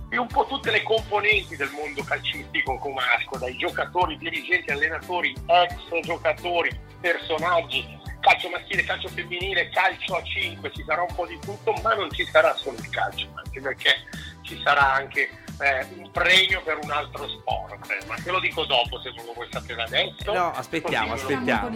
e 0.10 0.18
un 0.18 0.28
po' 0.28 0.46
tutte 0.46 0.70
le 0.70 0.84
componenti 0.84 1.56
del 1.56 1.72
mondo 1.72 2.04
calcistico 2.04 2.78
comasco, 2.78 3.38
dai 3.40 3.58
giocatori, 3.58 4.16
dirigenti, 4.18 4.70
allenatori, 4.70 5.34
ex 5.48 6.00
giocatori, 6.02 6.70
personaggi, 7.02 8.00
calcio 8.20 8.50
maschile, 8.50 8.84
calcio 8.84 9.08
femminile, 9.08 9.70
calcio 9.70 10.16
a 10.16 10.24
5, 10.24 10.72
ci 10.72 10.84
sarà 10.86 11.02
un 11.02 11.16
po' 11.16 11.26
di 11.26 11.40
tutto, 11.40 11.74
ma 11.82 11.96
non 11.96 12.12
ci 12.12 12.26
sarà 12.26 12.56
solo 12.56 12.78
il 12.78 12.90
calcio, 12.90 13.28
anche 13.34 13.60
perché 13.60 13.96
ci 14.44 14.62
sarà 14.64 14.94
anche 14.94 15.30
eh, 15.60 15.88
un 15.98 16.12
premio 16.12 16.62
per 16.64 16.80
un 16.82 16.92
altro 16.92 17.28
sport, 17.28 18.06
ma 18.08 18.16
te 18.16 18.32
lo 18.32 18.40
dico 18.40 18.66
dopo 18.66 19.00
se 19.00 19.12
non 19.16 19.26
lo 19.26 19.34
vuoi 19.34 19.48
sapere 19.52 19.84
adesso. 19.84 20.34
No, 20.34 20.52
aspettiamo, 20.52 21.14
aspettiamo. 21.14 21.76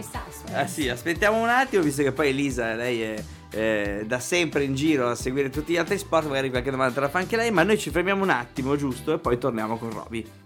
Ah 0.52 0.66
sì, 0.66 0.88
aspettiamo 0.88 1.40
un 1.40 1.48
attimo, 1.48 1.82
visto 1.82 2.02
che 2.02 2.12
poi 2.12 2.28
Elisa, 2.28 2.74
lei 2.74 3.02
è 3.02 3.24
eh, 3.50 4.02
da 4.06 4.18
sempre 4.18 4.64
in 4.64 4.74
giro 4.74 5.08
a 5.08 5.14
seguire 5.14 5.50
tutti 5.50 5.72
gli 5.72 5.76
altri 5.78 5.98
sport, 5.98 6.26
magari 6.26 6.50
qualche 6.50 6.70
domanda 6.70 6.94
te 6.94 7.00
la 7.00 7.08
fa 7.08 7.18
anche 7.18 7.36
lei, 7.36 7.50
ma 7.50 7.62
noi 7.62 7.78
ci 7.78 7.90
fermiamo 7.90 8.22
un 8.22 8.30
attimo, 8.30 8.76
giusto? 8.76 9.14
E 9.14 9.18
poi 9.18 9.38
torniamo 9.38 9.78
con 9.78 9.90
Roby. 9.90 10.37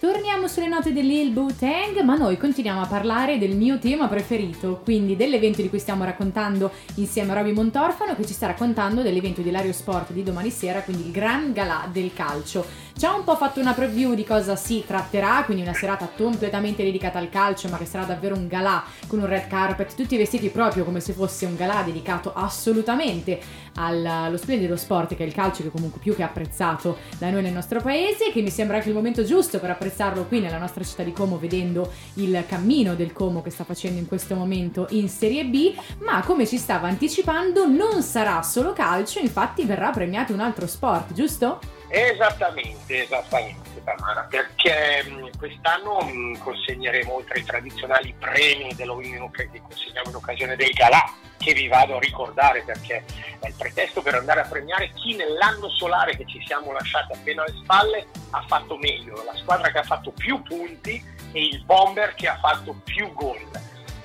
Torniamo 0.00 0.48
sulle 0.48 0.66
note 0.66 0.94
di 0.94 1.02
Lil 1.02 1.34
Tang, 1.58 2.00
ma 2.00 2.16
noi 2.16 2.38
continuiamo 2.38 2.80
a 2.80 2.86
parlare 2.86 3.36
del 3.36 3.54
mio 3.54 3.78
tema 3.78 4.08
preferito, 4.08 4.80
quindi 4.82 5.14
dell'evento 5.14 5.60
di 5.60 5.68
cui 5.68 5.78
stiamo 5.78 6.04
raccontando 6.04 6.70
insieme 6.94 7.32
a 7.32 7.34
Roby 7.34 7.52
Montorfano, 7.52 8.14
che 8.14 8.24
ci 8.24 8.32
sta 8.32 8.46
raccontando 8.46 9.02
dell'evento 9.02 9.42
di 9.42 9.50
Lario 9.50 9.74
Sport 9.74 10.12
di 10.12 10.22
domani 10.22 10.48
sera, 10.48 10.80
quindi 10.80 11.04
il 11.04 11.10
Gran 11.10 11.52
Galà 11.52 11.86
del 11.92 12.14
calcio. 12.14 12.64
Ci 13.00 13.06
ha 13.06 13.14
un 13.14 13.24
po' 13.24 13.34
fatto 13.34 13.60
una 13.60 13.72
preview 13.72 14.12
di 14.12 14.26
cosa 14.26 14.56
si 14.56 14.84
tratterà, 14.86 15.42
quindi 15.46 15.62
una 15.62 15.72
serata 15.72 16.06
completamente 16.14 16.84
dedicata 16.84 17.18
al 17.18 17.30
calcio, 17.30 17.70
ma 17.70 17.78
che 17.78 17.86
sarà 17.86 18.04
davvero 18.04 18.34
un 18.34 18.46
galà 18.46 18.84
con 19.06 19.20
un 19.20 19.26
red 19.26 19.46
carpet, 19.46 19.94
tutti 19.94 20.18
vestiti 20.18 20.50
proprio 20.50 20.84
come 20.84 21.00
se 21.00 21.14
fosse 21.14 21.46
un 21.46 21.56
galà 21.56 21.80
dedicato 21.82 22.30
assolutamente 22.34 23.40
al- 23.76 24.04
allo 24.04 24.36
splendido 24.36 24.76
sport 24.76 25.14
che 25.14 25.24
è 25.24 25.26
il 25.26 25.32
calcio, 25.32 25.62
che 25.62 25.70
comunque 25.70 25.98
più 25.98 26.14
che 26.14 26.22
apprezzato 26.22 26.98
da 27.16 27.30
noi 27.30 27.40
nel 27.40 27.54
nostro 27.54 27.80
paese, 27.80 28.30
che 28.32 28.42
mi 28.42 28.50
sembra 28.50 28.76
anche 28.76 28.90
il 28.90 28.94
momento 28.94 29.24
giusto 29.24 29.60
per 29.60 29.70
apprezzarlo 29.70 30.26
qui 30.26 30.40
nella 30.40 30.58
nostra 30.58 30.84
città 30.84 31.02
di 31.02 31.12
Como, 31.12 31.38
vedendo 31.38 31.90
il 32.16 32.44
cammino 32.46 32.94
del 32.94 33.14
Como 33.14 33.40
che 33.40 33.48
sta 33.48 33.64
facendo 33.64 33.98
in 33.98 34.08
questo 34.08 34.34
momento 34.34 34.86
in 34.90 35.08
Serie 35.08 35.46
B, 35.46 35.74
ma 36.04 36.22
come 36.22 36.46
ci 36.46 36.58
stava 36.58 36.88
anticipando 36.88 37.66
non 37.66 38.02
sarà 38.02 38.42
solo 38.42 38.74
calcio, 38.74 39.20
infatti 39.20 39.64
verrà 39.64 39.88
premiato 39.88 40.34
un 40.34 40.40
altro 40.40 40.66
sport, 40.66 41.14
giusto? 41.14 41.78
Esattamente, 41.92 43.02
esattamente 43.02 43.82
Tamara, 43.82 44.22
perché 44.22 45.02
mh, 45.02 45.36
quest'anno 45.36 46.00
mh, 46.00 46.38
consegneremo 46.38 47.14
oltre 47.14 47.40
ai 47.40 47.44
tradizionali 47.44 48.14
premi 48.16 48.68
che 48.76 49.60
consegniamo 49.60 50.10
in 50.10 50.14
occasione 50.14 50.54
del 50.54 50.70
Galà, 50.70 51.02
che 51.36 51.52
vi 51.52 51.66
vado 51.66 51.96
a 51.96 51.98
ricordare 51.98 52.62
perché 52.62 53.02
è 53.40 53.48
il 53.48 53.54
pretesto 53.58 54.02
per 54.02 54.14
andare 54.14 54.40
a 54.40 54.46
premiare 54.46 54.92
chi 54.94 55.16
nell'anno 55.16 55.68
solare 55.70 56.16
che 56.16 56.26
ci 56.26 56.40
siamo 56.46 56.70
lasciati 56.72 57.12
appena 57.12 57.42
alle 57.42 57.56
spalle 57.62 58.06
ha 58.30 58.44
fatto 58.46 58.76
meglio, 58.76 59.24
la 59.24 59.34
squadra 59.34 59.72
che 59.72 59.78
ha 59.78 59.82
fatto 59.82 60.12
più 60.12 60.40
punti 60.42 61.02
e 61.32 61.42
il 61.42 61.64
bomber 61.64 62.14
che 62.14 62.28
ha 62.28 62.38
fatto 62.38 62.74
più 62.84 63.12
gol. 63.14 63.38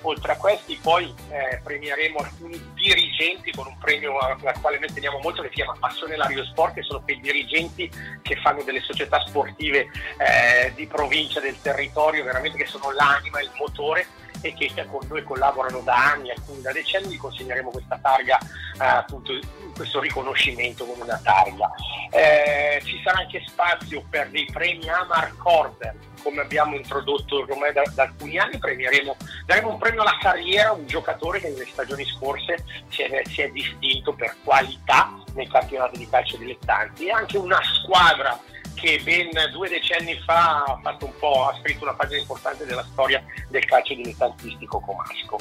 Oltre 0.08 0.34
a 0.34 0.38
questi 0.38 0.78
poi 0.82 1.12
eh, 1.30 1.60
premieremo 1.64 2.20
alcuni 2.20 2.62
dirigenti 2.76 3.52
con 3.52 3.66
un 3.66 3.78
premio 3.80 4.18
al 4.20 4.38
al 4.44 4.62
quale 4.62 4.78
noi 4.78 4.94
teniamo 4.94 5.20
molto 5.20 5.42
che 5.42 5.48
si 5.48 5.56
chiama 5.56 5.76
Passione 5.80 6.16
Lario 6.16 6.46
Sport, 6.46 6.76
che 6.76 6.84
sono 6.84 7.02
quei 7.02 7.20
dirigenti 7.20 7.90
che 8.22 8.36
fanno 8.36 8.62
delle 8.62 8.82
società 8.82 9.20
sportive 9.26 9.88
eh, 10.18 10.72
di 10.76 10.86
provincia 10.86 11.40
del 11.40 11.60
territorio, 11.60 12.24
veramente 12.24 12.58
che 12.58 12.68
sono 12.68 12.92
l'anima, 12.92 13.42
il 13.42 13.52
motore 13.58 14.06
e 14.46 14.54
che 14.54 14.72
con 14.88 15.02
noi 15.08 15.24
collaborano 15.24 15.80
da 15.80 16.12
anni, 16.12 16.30
alcuni 16.30 16.62
da 16.62 16.72
decenni, 16.72 17.14
gli 17.14 17.18
consegneremo 17.18 17.72
questa 17.72 17.98
targa, 18.00 18.38
eh, 18.80 18.86
appunto 18.86 19.34
questo 19.76 20.00
riconoscimento 20.00 20.86
con 20.86 21.02
una 21.02 21.20
targa. 21.24 21.72
Eh, 22.12 22.80
ci 22.84 23.02
sarà 23.04 23.20
anche 23.20 23.44
spazio 23.48 24.04
per 24.08 24.30
dei 24.30 24.48
premi 24.52 24.88
Amar 24.88 25.36
Corder, 25.38 25.96
come 26.22 26.42
abbiamo 26.42 26.76
introdotto 26.76 27.46
ormai 27.50 27.74
da, 27.74 27.82
da 27.94 28.04
alcuni 28.04 28.38
anni, 28.38 28.60
daremo 28.60 29.70
un 29.70 29.78
premio 29.80 30.02
alla 30.02 30.18
carriera 30.20 30.70
a 30.70 30.74
un 30.74 30.86
giocatore 30.86 31.40
che 31.40 31.50
nelle 31.50 31.66
stagioni 31.66 32.06
scorse 32.06 32.64
si 32.90 33.02
è, 33.02 33.22
si 33.26 33.42
è 33.42 33.50
distinto 33.50 34.14
per 34.14 34.36
qualità 34.44 35.12
nei 35.34 35.48
campionati 35.48 35.98
di 35.98 36.10
calcio 36.10 36.38
dilettanti 36.38 37.08
e 37.08 37.12
anche 37.12 37.38
una 37.38 37.60
squadra 37.64 38.40
che 38.76 39.00
ben 39.04 39.30
due 39.52 39.70
decenni 39.70 40.20
fa 40.26 40.64
ha, 40.64 40.80
fatto 40.82 41.06
un 41.06 41.14
po', 41.18 41.48
ha 41.48 41.58
scritto 41.60 41.84
una 41.84 41.94
pagina 41.94 42.20
importante 42.22 42.66
della 42.66 42.86
storia 42.92 43.24
del 43.50 43.66
calcio 43.66 43.96
dilettantistico 43.96 44.80
comasco. 44.80 45.38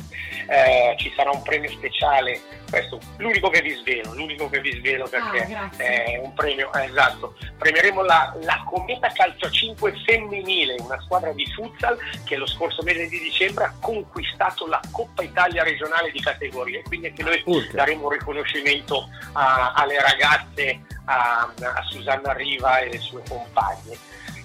Eh, 0.49 0.95
ci 0.99 1.13
sarà 1.15 1.31
un 1.31 1.43
premio 1.43 1.71
speciale, 1.71 2.41
questo 2.71 2.99
l'unico 3.19 3.51
che 3.51 3.61
vi 3.61 3.71
svelo, 3.75 4.15
l'unico 4.15 4.49
che 4.49 4.61
vi 4.61 4.73
svelo 4.73 5.07
perché 5.09 5.55
Ah, 5.55 5.71
è 5.77 6.21
un 6.23 6.33
premio, 6.35 6.73
eh, 6.75 6.85
esatto, 6.85 7.35
premieremo 7.59 8.03
la, 8.03 8.35
la 8.43 8.63
Cometa 8.65 9.09
Calcio 9.09 9.51
5 9.51 9.93
femminile, 10.07 10.77
una 10.79 11.01
squadra 11.03 11.33
di 11.33 11.47
futsal 11.53 11.99
che 12.25 12.37
lo 12.37 12.47
scorso 12.47 12.83
mese 12.83 13.09
di 13.09 13.19
dicembre 13.19 13.65
ha 13.65 13.75
conquistato 13.81 14.67
la 14.67 14.81
Coppa 14.91 15.23
Italia 15.23 15.63
regionale 15.63 16.11
di 16.11 16.21
categorie, 16.21 16.83
quindi 16.83 17.09
anche 17.09 17.23
noi 17.23 17.43
daremo 17.73 18.05
un 18.05 18.11
riconoscimento 18.11 19.09
a- 19.33 19.73
alle 19.75 20.01
ragazze, 20.01 20.81
a, 21.05 21.53
a 21.57 21.83
Susanna 21.89 22.33
Riva 22.33 22.79
e 22.79 22.91
le 22.91 22.99
sue 22.99 23.23
compagne. 23.29 23.97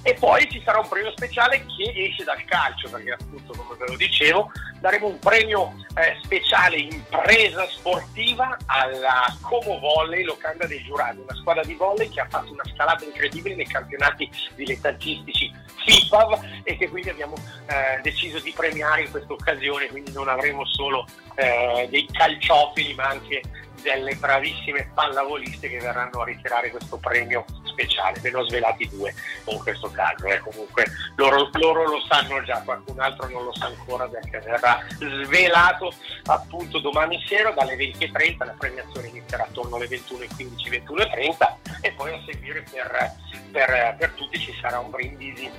E 0.01 0.13
poi 0.13 0.49
ci 0.49 0.61
sarà 0.63 0.79
un 0.79 0.87
premio 0.87 1.11
speciale 1.11 1.65
che 1.65 1.91
esce 1.93 2.23
dal 2.23 2.43
calcio, 2.45 2.89
perché 2.89 3.11
appunto 3.11 3.53
come 3.53 3.75
ve 3.77 3.85
lo 3.87 3.97
dicevo, 3.97 4.49
daremo 4.79 5.07
un 5.07 5.19
premio 5.19 5.75
eh, 5.95 6.17
speciale 6.23 6.77
impresa 6.77 7.67
sportiva 7.67 8.57
alla 8.67 9.25
Como 9.41 9.77
Volley 9.77 10.23
Locanda 10.23 10.65
dei 10.65 10.81
Giurati, 10.83 11.19
una 11.19 11.35
squadra 11.35 11.63
di 11.63 11.73
volley 11.73 12.07
che 12.09 12.21
ha 12.21 12.27
fatto 12.29 12.51
una 12.53 12.63
scalata 12.73 13.03
incredibile 13.03 13.55
nei 13.55 13.67
campionati 13.67 14.29
dilettantistici 14.55 15.53
FIPAV 15.85 16.61
e 16.63 16.77
che 16.77 16.87
quindi 16.87 17.09
abbiamo 17.09 17.35
eh, 17.35 17.99
deciso 18.01 18.39
di 18.39 18.53
premiare 18.55 19.03
in 19.03 19.11
questa 19.11 19.33
occasione, 19.33 19.87
quindi 19.87 20.13
non 20.13 20.29
avremo 20.29 20.65
solo 20.65 21.05
eh, 21.35 21.87
dei 21.89 22.07
calciofili 22.09 22.93
ma 22.93 23.07
anche 23.07 23.41
delle 23.81 24.15
bravissime 24.15 24.91
pallavoliste 24.93 25.69
che 25.69 25.79
verranno 25.79 26.21
a 26.21 26.25
ritirare 26.25 26.69
questo 26.69 26.97
premio 26.97 27.45
speciale. 27.63 28.19
Ve 28.19 28.31
ne 28.31 28.37
ho 28.37 28.47
svelati 28.47 28.87
due 28.89 29.13
in 29.45 29.59
questo 29.59 29.89
caso, 29.91 30.25
eh. 30.25 30.39
comunque 30.39 30.85
loro, 31.15 31.49
loro 31.53 31.87
lo 31.87 32.01
sanno 32.07 32.43
già, 32.43 32.61
qualcun 32.63 32.99
altro 32.99 33.27
non 33.29 33.43
lo 33.43 33.53
sa 33.55 33.65
ancora 33.65 34.07
perché 34.07 34.39
verrà 34.39 34.85
svelato 34.97 35.93
appunto 36.25 36.79
domani 36.79 37.21
sera 37.27 37.51
dalle 37.51 37.75
20.30, 37.75 38.45
la 38.45 38.55
premiazione 38.57 39.07
inizierà 39.07 39.43
attorno 39.43 39.75
alle 39.75 39.87
21.15, 39.87 40.83
21.30 40.85 41.81
e 41.81 41.91
poi 41.93 42.13
a 42.13 42.21
seguire 42.25 42.63
per, 42.69 43.15
per- 43.51 43.95
per 43.97 44.11
tutti 44.11 44.39
ci 44.39 44.55
sarà 44.61 44.79
un 44.79 44.89
brindisi 44.89 45.49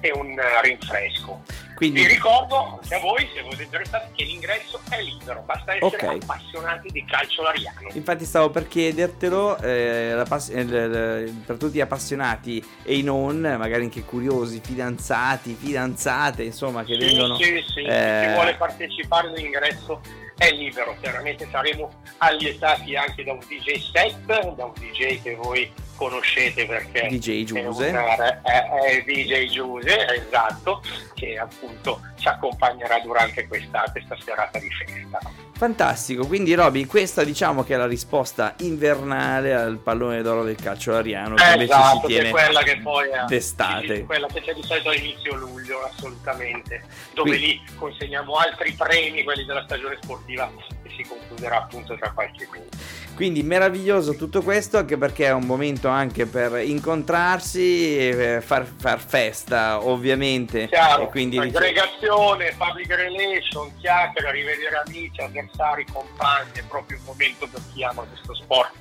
e 0.00 0.12
un 0.12 0.40
rinfresco. 0.62 1.42
Quindi 1.76 2.00
Vi 2.00 2.06
ricordo 2.08 2.78
anche 2.80 2.94
a 2.94 2.98
voi, 3.00 3.28
se 3.34 3.42
siete 3.46 3.62
interessati, 3.64 4.08
che 4.14 4.24
l'ingresso 4.24 4.80
è 4.88 5.02
libero, 5.02 5.42
basta 5.44 5.74
essere 5.74 5.84
Ok. 5.84 6.22
appassionati 6.22 6.88
di 6.90 7.04
calcio 7.04 7.42
lariano. 7.42 7.90
Infatti 7.92 8.24
stavo 8.24 8.48
per 8.48 8.66
chiedertelo 8.66 9.58
eh, 9.58 10.22
pass- 10.26 10.48
eh, 10.48 10.64
per 10.64 11.56
tutti 11.58 11.76
gli 11.76 11.80
appassionati 11.82 12.64
e 12.82 12.96
i 12.96 13.02
non, 13.02 13.40
magari 13.58 13.82
anche 13.82 14.04
curiosi, 14.04 14.60
fidanzati, 14.64 15.52
fidanzate, 15.54 16.44
insomma, 16.44 16.82
che 16.82 16.94
Sì, 16.94 16.98
vengono... 16.98 17.36
sì, 17.36 17.62
sì, 17.66 17.82
eh, 17.82 18.22
chi 18.26 18.32
vuole 18.32 18.54
partecipare 18.54 19.30
l'ingresso 19.32 20.00
è 20.38 20.50
libero, 20.52 20.96
chiaramente 21.00 21.46
saremo 21.50 21.90
allietati 22.18 22.96
anche 22.96 23.22
da 23.22 23.32
un 23.32 23.40
DJ 23.40 23.90
set, 23.92 24.54
da 24.54 24.64
un 24.64 24.72
DJ 24.74 25.20
che 25.22 25.34
voi 25.34 25.70
conoscete 25.96 26.66
perché 26.66 27.08
DJ 27.08 27.44
Giuse. 27.44 27.88
è, 27.88 27.90
una- 27.90 28.42
è- 28.42 28.68
è 28.68 29.02
DJ 29.04 29.48
Giuse, 29.50 30.06
esatto, 30.14 30.82
che 31.14 31.38
appunto 31.38 32.00
ci 32.18 32.28
accompagnerà 32.28 33.00
durante 33.00 33.46
questa, 33.48 33.84
questa 33.90 34.16
serata 34.24 34.58
di 34.58 34.68
festa. 34.70 35.18
Fantastico, 35.56 36.26
quindi 36.26 36.52
Roby, 36.52 36.84
questa 36.84 37.24
diciamo 37.24 37.64
che 37.64 37.72
è 37.72 37.76
la 37.78 37.86
risposta 37.86 38.54
invernale 38.58 39.54
al 39.54 39.78
pallone 39.78 40.20
d'oro 40.20 40.44
del 40.44 40.56
calcio 40.56 40.94
ariano, 40.94 41.34
che 41.36 41.42
invece 41.44 41.62
esatto, 41.64 42.00
si 42.00 42.00
che 42.00 42.06
è 42.06 42.20
tiene 42.20 42.30
quella 42.30 42.62
che 42.62 42.76
poi 42.82 43.08
è 43.08 43.24
d'estate. 43.26 43.96
sì, 43.96 44.04
quella 44.04 44.26
che 44.26 44.42
c'è 44.42 44.52
di 44.52 44.62
solito 44.62 44.90
a 44.90 44.94
inizio 44.94 45.34
luglio, 45.34 45.82
assolutamente, 45.84 46.82
dove 47.14 47.30
Quindi- 47.30 47.46
lì 47.46 47.62
consegniamo 47.76 48.34
altri 48.34 48.72
premi, 48.72 49.24
quelli 49.24 49.46
della 49.46 49.62
stagione 49.64 49.96
sportiva, 50.02 50.52
che 50.86 50.94
si 50.96 51.08
concluderà 51.08 51.58
appunto 51.58 51.96
tra 51.96 52.10
qualche 52.12 52.48
mese. 52.50 52.94
Quindi 53.14 53.42
meraviglioso 53.42 54.14
tutto 54.14 54.42
questo 54.42 54.78
anche 54.78 54.96
perché 54.96 55.26
è 55.26 55.32
un 55.32 55.44
momento 55.44 55.88
anche 55.88 56.26
per 56.26 56.60
incontrarsi 56.60 57.98
e 57.98 58.40
far, 58.42 58.64
far 58.64 58.98
festa 59.00 59.82
ovviamente 59.84 60.68
Chiaro, 60.68 61.08
quindi 61.08 61.38
aggregazione, 61.38 62.54
public 62.56 62.94
relation, 62.94 63.72
chiacchiere, 63.78 64.32
rivedere 64.32 64.82
amici, 64.84 65.20
avversari, 65.20 65.86
compagni, 65.90 66.52
è 66.54 66.64
proprio 66.68 66.98
un 66.98 67.04
momento 67.04 67.46
per 67.46 67.62
chi 67.72 67.82
ama 67.82 68.02
questo 68.02 68.34
sport, 68.34 68.72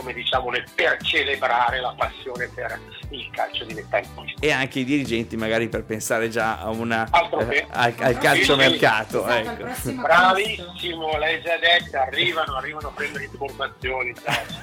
come 0.00 0.12
diciamo, 0.14 0.48
nel- 0.50 0.64
per 0.74 0.96
celebrare 1.02 1.80
la 1.80 1.94
passione 1.96 2.48
per 2.54 2.78
il 3.10 3.28
calcio 3.32 3.64
dilettantistico. 3.64 4.40
e 4.40 4.50
anche 4.50 4.78
i 4.80 4.84
dirigenti 4.84 5.36
magari 5.36 5.68
per 5.68 5.84
pensare 5.84 6.28
già 6.30 6.58
a 6.58 6.70
una, 6.70 7.06
che. 7.10 7.56
eh, 7.56 7.66
al, 7.70 7.94
al 7.98 8.18
calciomercato 8.18 9.26
Esatto, 9.26 9.64
al 9.64 9.70
ecco. 9.70 10.00
Bravissimo, 10.00 11.18
lei 11.18 11.42
già 11.42 11.56
detto, 11.58 11.98
arrivano, 11.98 12.56
arrivano 12.56 12.88
a 12.88 12.92
prendere 12.92 13.24
informazioni. 13.24 14.12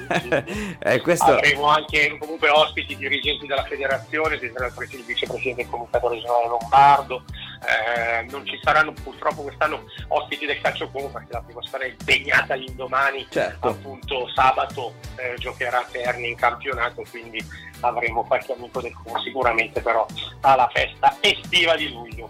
Eh, 0.80 1.02
questo 1.02 1.26
Avremo 1.26 1.67
anche 1.67 2.17
comunque 2.17 2.50
ospiti 2.50 2.95
dirigenti 2.95 3.45
della 3.45 3.63
federazione, 3.63 4.39
ci 4.39 4.50
sarà 4.54 4.67
il 4.67 5.04
vicepresidente 5.06 5.63
del 5.63 5.71
comitato 5.71 6.08
regionale 6.10 6.47
Lombardo, 6.47 7.23
eh, 7.65 8.24
non 8.30 8.46
ci 8.46 8.60
saranno 8.62 8.93
purtroppo 8.93 9.41
quest'anno 9.41 9.84
ospiti 10.10 10.46
del 10.46 10.62
calcio 10.62 10.89
Como 10.89 11.10
perché 11.10 11.34
la 11.34 11.41
prima 11.41 11.62
squadra 11.62 11.88
è 11.88 11.91
impegnata 11.91 12.54
l'indomani, 12.56 13.28
certo 13.30 13.70
appunto 13.70 14.30
sabato 14.34 14.93
eh, 15.15 15.36
giocherà 15.38 15.80
a 15.80 15.86
Terni 15.89 16.30
in 16.30 16.36
campionato, 16.36 17.04
quindi 17.10 17.43
avremo 17.82 18.24
qualche 18.24 18.54
amico 18.54 18.82
del 18.82 18.93
Como 18.93 19.20
sicuramente 19.22 19.82
però 19.82 20.06
alla 20.41 20.70
festa 20.72 21.17
estiva 21.22 21.76
di 21.76 21.91
luglio. 21.91 22.30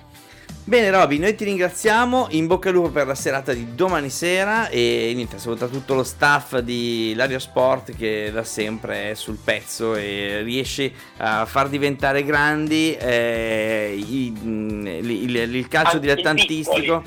Bene 0.68 0.92
Roby, 0.92 1.18
noi 1.18 1.34
ti 1.34 1.46
ringraziamo, 1.46 2.28
in 2.32 2.46
bocca 2.46 2.68
al 2.68 2.76
lupo 2.76 2.90
per 2.90 3.08
la 3.08 3.16
serata 3.16 3.54
di 3.54 3.74
domani 3.74 4.10
sera 4.10 4.68
e 4.68 5.14
niente, 5.16 5.40
saluta 5.40 5.68
tutto 5.68 5.94
lo 5.94 6.04
staff 6.04 6.58
di 6.58 7.14
Lario 7.16 7.40
Sport 7.40 7.96
che 7.96 8.30
da 8.34 8.44
sempre 8.44 9.12
è 9.12 9.14
sul 9.14 9.38
pezzo 9.42 9.96
e 9.96 10.42
riesce 10.44 10.92
a 11.20 11.46
far 11.46 11.70
diventare 11.70 12.22
grandi 12.26 12.94
eh, 13.00 13.96
mh, 13.98 14.88
il, 14.88 15.10
il- 15.10 15.56
il 15.56 15.68
calcio 15.70 16.00
dilettantistico. 16.00 17.02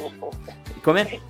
Come? 0.81 1.21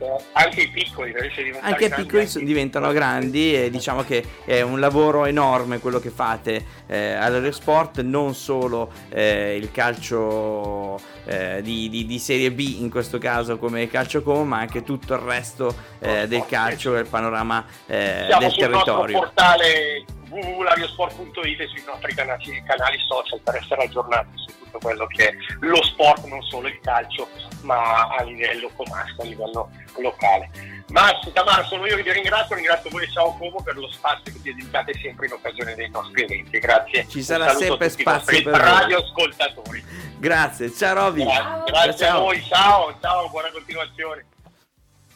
Eh, 0.00 0.16
Anche 0.32 0.60
i 0.62 0.68
piccoli 0.68 1.12
diventare 1.12 1.60
Anche 1.60 1.84
i 1.84 1.88
grandi, 1.88 2.02
piccoli 2.04 2.20
anche 2.20 2.26
so- 2.32 2.38
i 2.38 2.44
diventano 2.44 2.92
grandi 2.92 3.54
e 3.54 3.70
diciamo 3.70 4.04
che 4.04 4.24
è 4.44 4.60
un 4.60 4.78
lavoro 4.78 5.24
enorme 5.26 5.78
quello 5.80 5.98
che 5.98 6.10
fate 6.10 6.64
eh, 6.86 7.14
all'Aero 7.14 7.50
Sport, 7.52 8.00
non 8.02 8.34
solo 8.34 8.92
eh, 9.08 9.56
il 9.56 9.70
calcio 9.72 10.98
eh, 11.24 11.60
di, 11.62 11.88
di- 11.88 12.06
di 12.06 12.18
Serie 12.18 12.52
B 12.52 12.76
in 12.78 12.90
questo 12.90 13.18
caso 13.18 13.58
come 13.58 13.82
il 13.82 13.90
calcio 13.90 14.22
come, 14.22 14.44
ma 14.44 14.58
anche 14.58 14.82
tutto 14.84 15.14
il 15.14 15.20
resto 15.20 15.74
eh, 15.98 16.28
del 16.28 16.44
calcio 16.46 16.96
e 16.96 17.00
il 17.00 17.08
panorama 17.08 17.64
eh, 17.86 18.24
Siamo 18.26 18.40
del 18.40 18.50
sul 18.52 18.68
nostro 18.68 18.82
territorio. 18.94 19.18
portale 19.18 20.04
www.lariosport.it 20.30 21.60
e 21.60 21.66
sui 21.68 21.82
nostri 21.86 22.14
canali, 22.14 22.62
canali 22.66 22.98
social 23.06 23.40
per 23.42 23.56
essere 23.56 23.82
aggiornati 23.84 24.28
su 24.36 24.52
tutto 24.68 24.78
quello 24.78 25.06
che 25.06 25.28
è 25.28 25.34
lo 25.60 25.82
sport, 25.82 26.24
non 26.26 26.42
solo 26.42 26.68
il 26.68 26.78
calcio, 26.80 27.28
ma 27.62 28.06
a 28.06 28.22
livello 28.22 28.70
comasco, 28.76 29.22
a 29.22 29.24
livello 29.24 29.70
locale. 30.00 30.50
Massimo, 30.88 31.32
Tamara, 31.32 31.64
sono 31.64 31.86
io 31.86 31.96
che 31.96 32.02
vi 32.02 32.12
ringrazio, 32.12 32.54
ringrazio 32.54 32.88
voi 32.90 33.04
e 33.04 33.10
ciao 33.10 33.36
Como 33.36 33.60
per 33.62 33.76
lo 33.76 33.90
spazio 33.90 34.32
che 34.32 34.40
dedicate 34.42 34.94
sempre 34.94 35.26
in 35.26 35.32
occasione 35.32 35.74
dei 35.74 35.90
nostri 35.90 36.22
eventi. 36.22 36.58
Grazie. 36.58 37.06
Ci 37.08 37.22
sarà 37.22 37.54
sempre 37.54 37.88
spazio 37.90 38.42
per 38.42 38.54
radioascoltatori. 38.54 39.84
Grazie, 40.18 40.72
ciao 40.72 40.94
Roby. 40.94 41.24
Grazie, 41.24 41.72
grazie 41.72 42.06
ciao. 42.06 42.16
a 42.16 42.20
voi, 42.20 42.42
ciao, 42.42 42.98
ciao, 43.00 43.28
buona 43.28 43.50
continuazione. 43.50 44.24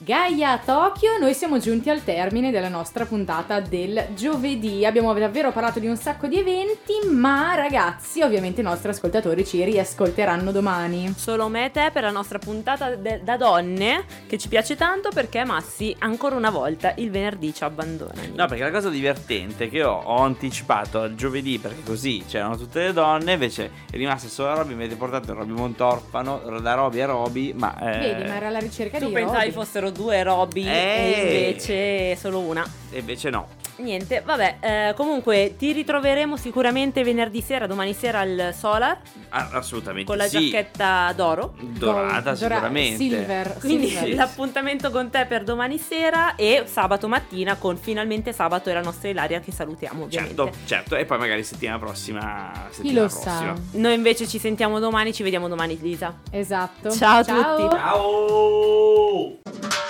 Gaia 0.04 0.58
Tokyo, 0.58 1.16
noi 1.20 1.32
siamo 1.32 1.58
giunti 1.60 1.88
al 1.88 2.02
termine 2.02 2.50
della 2.50 2.68
nostra 2.68 3.04
puntata 3.06 3.60
del 3.60 4.06
giovedì. 4.16 4.84
Abbiamo 4.84 5.12
davvero 5.14 5.52
parlato 5.52 5.78
di 5.78 5.86
un 5.86 5.96
sacco 5.96 6.26
di 6.26 6.40
eventi, 6.40 6.94
ma 7.08 7.54
ragazzi, 7.54 8.20
ovviamente 8.20 8.62
i 8.62 8.64
nostri 8.64 8.88
ascoltatori 8.88 9.44
ci 9.46 9.62
riascolteranno 9.62 10.50
domani. 10.50 11.14
Solo 11.16 11.46
me 11.46 11.66
e 11.66 11.70
te 11.70 11.90
per 11.92 12.02
la 12.02 12.10
nostra 12.10 12.40
puntata 12.40 12.96
de- 12.96 13.20
da 13.22 13.36
donne 13.36 14.04
che 14.26 14.38
ci 14.38 14.48
piace 14.48 14.74
tanto 14.74 15.10
perché 15.14 15.44
Massi 15.44 15.94
ancora 16.00 16.34
una 16.34 16.50
volta 16.50 16.94
il 16.96 17.08
venerdì 17.12 17.54
ci 17.54 17.62
abbandona. 17.62 18.22
No, 18.34 18.46
perché 18.46 18.64
la 18.64 18.72
cosa 18.72 18.88
divertente 18.88 19.66
è 19.66 19.70
che 19.70 19.76
io 19.76 19.88
ho 19.90 20.16
anticipato 20.20 21.00
al 21.02 21.14
giovedì 21.14 21.58
perché 21.60 21.84
così 21.84 22.24
c'erano 22.26 22.56
tutte 22.56 22.80
le 22.82 22.92
donne, 22.92 23.34
invece 23.34 23.70
è 23.88 23.94
rimasta 23.94 24.26
solo 24.26 24.48
la 24.48 24.54
Roby, 24.56 24.70
mi 24.74 24.82
avete 24.82 24.96
portato 24.96 25.32
Roby 25.32 25.52
Montorfano, 25.52 26.38
da 26.60 26.74
Roby 26.74 27.00
a 27.02 27.06
Roby, 27.06 27.52
ma... 27.52 27.78
eh, 27.78 27.98
Vedi, 28.00 28.24
ma 28.28 28.34
era 28.34 28.50
la 28.50 28.58
ricerca 28.58 28.98
tu 28.98 29.06
di 29.06 29.12
pensavi 29.12 29.38
Roby. 29.38 29.52
fossero 29.52 29.90
due 29.92 30.22
Roby 30.22 30.66
Eh. 30.66 31.12
e 31.14 31.46
invece 31.48 32.16
solo 32.16 32.40
una. 32.40 32.68
E 32.90 32.98
invece 32.98 33.30
no. 33.30 33.46
Niente, 33.82 34.22
vabbè, 34.24 34.56
eh, 34.60 34.94
comunque 34.94 35.54
ti 35.58 35.72
ritroveremo 35.72 36.36
sicuramente 36.36 37.02
venerdì 37.02 37.40
sera, 37.40 37.66
domani 37.66 37.92
sera 37.94 38.20
al 38.20 38.54
Solar 38.56 38.98
Ah, 39.30 39.48
assolutamente 39.54 40.06
con 40.08 40.16
la 40.16 40.26
sì. 40.28 40.50
giacchetta 40.50 41.12
d'oro. 41.16 41.54
dorata 41.58 42.20
Dora- 42.20 42.34
sicuramente. 42.36 42.96
Silver. 42.96 43.56
Quindi 43.58 43.88
silver. 43.88 44.14
l'appuntamento 44.14 44.90
con 44.90 45.10
te 45.10 45.26
per 45.26 45.42
domani 45.42 45.78
sera 45.78 46.36
e 46.36 46.62
sabato 46.66 47.08
mattina 47.08 47.56
con 47.56 47.76
finalmente 47.76 48.32
sabato 48.32 48.70
e 48.70 48.74
la 48.74 48.82
nostra 48.82 49.08
Ilaria 49.08 49.40
che 49.40 49.50
salutiamo 49.52 50.04
ovviamente. 50.04 50.34
Certo, 50.36 50.58
certo, 50.66 50.96
e 50.96 51.04
poi 51.04 51.18
magari 51.18 51.42
settimana 51.42 51.78
prossima. 51.78 52.50
Chi 52.68 52.74
Settimana 52.76 53.00
lo 53.00 53.08
prossima. 53.08 53.34
sa? 53.34 53.54
Noi 53.78 53.94
invece 53.94 54.28
ci 54.28 54.38
sentiamo 54.38 54.78
domani, 54.78 55.12
ci 55.12 55.22
vediamo 55.24 55.48
domani 55.48 55.76
Lisa. 55.80 56.20
Esatto. 56.30 56.90
Ciao 56.92 57.18
a 57.18 57.24
tutti. 57.24 57.76
Ciao! 57.76 59.38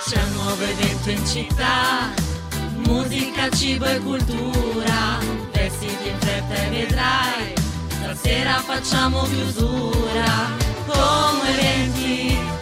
C'è 0.05 0.21
un 0.21 0.33
nuovo 0.33 0.63
evento 0.63 1.09
in 1.09 1.25
città, 1.25 2.11
musica, 2.85 3.49
cibo 3.49 3.85
e 3.85 3.99
cultura. 3.99 5.19
Vestiti 5.51 6.09
in 6.09 6.17
fretta 6.19 6.55
e 6.55 6.69
vedrai, 6.69 7.53
stasera 7.87 8.59
facciamo 8.59 9.23
chiusura. 9.23 10.51
Come 10.85 11.49
eventi 11.49 12.52